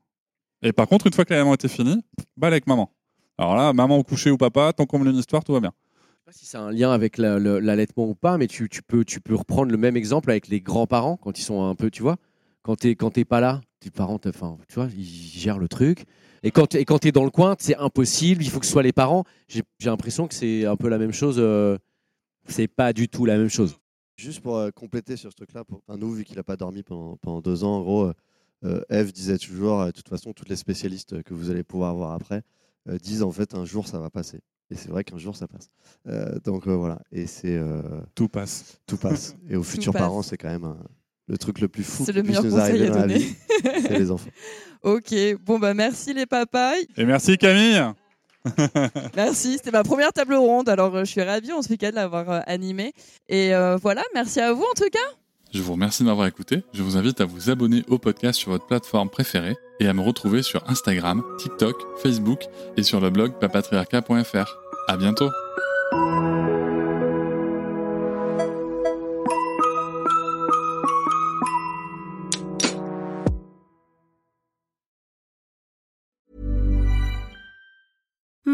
[0.61, 2.01] Et par contre, une fois que l'allaitement était fini,
[2.37, 2.93] balle avec maman.
[3.37, 5.73] Alors là, maman au coucher ou papa, tant qu'on me une histoire, tout va bien.
[6.31, 9.77] Si c'est un lien avec l'allaitement ou pas, mais tu peux, tu peux reprendre le
[9.77, 12.17] même exemple avec les grands-parents quand ils sont un peu, tu vois,
[12.69, 16.05] quand tu quand t'es pas là, tes parents, enfin, tu vois, ils gèrent le truc.
[16.43, 18.65] Et quand, t'es- et quand tu es dans le coin, c'est impossible, il faut que
[18.67, 19.23] ce soit les parents.
[19.47, 21.37] J'ai j'ai l'impression que c'est un peu la même chose.
[21.39, 21.77] euh,
[22.47, 23.77] c'est pas du tout la même chose.
[24.17, 26.83] Juste pour euh, compléter sur ce truc-là, pour enfin, nous, vu qu'il n'a pas dormi
[26.83, 28.13] pendant, pendant deux ans, en gros, euh,
[28.65, 31.95] euh, Eve disait toujours, euh, de toute façon, toutes les spécialistes que vous allez pouvoir
[31.95, 32.43] voir après
[32.87, 34.41] euh, disent en fait un jour ça va passer.
[34.69, 35.69] Et c'est vrai qu'un jour ça passe.
[36.07, 37.81] Euh, donc euh, voilà, et c'est euh,
[38.13, 38.79] Tout passe.
[38.85, 39.35] tout passe.
[39.49, 40.77] Et aux futurs parents, c'est quand même un-
[41.29, 42.95] le truc le plus fou C'est qui le puisse meilleur nous conseil arriver à dans
[42.95, 43.19] la donner.
[43.19, 43.35] vie.
[43.63, 44.29] C'est les enfants.
[44.83, 45.13] ok,
[45.45, 46.73] bon bah merci les papas.
[46.97, 47.81] Et merci Camille.
[49.17, 50.69] Merci, c'était ma première table ronde.
[50.69, 52.93] Alors euh, je suis ravie en ce week-end de l'avoir euh, animée.
[53.27, 54.97] Et euh, voilà, merci à vous en tout cas.
[55.53, 56.63] Je vous remercie de m'avoir écouté.
[56.73, 60.01] Je vous invite à vous abonner au podcast sur votre plateforme préférée et à me
[60.01, 62.45] retrouver sur Instagram, TikTok, Facebook
[62.77, 64.57] et sur le blog papatriarca.fr.
[64.87, 65.29] À bientôt.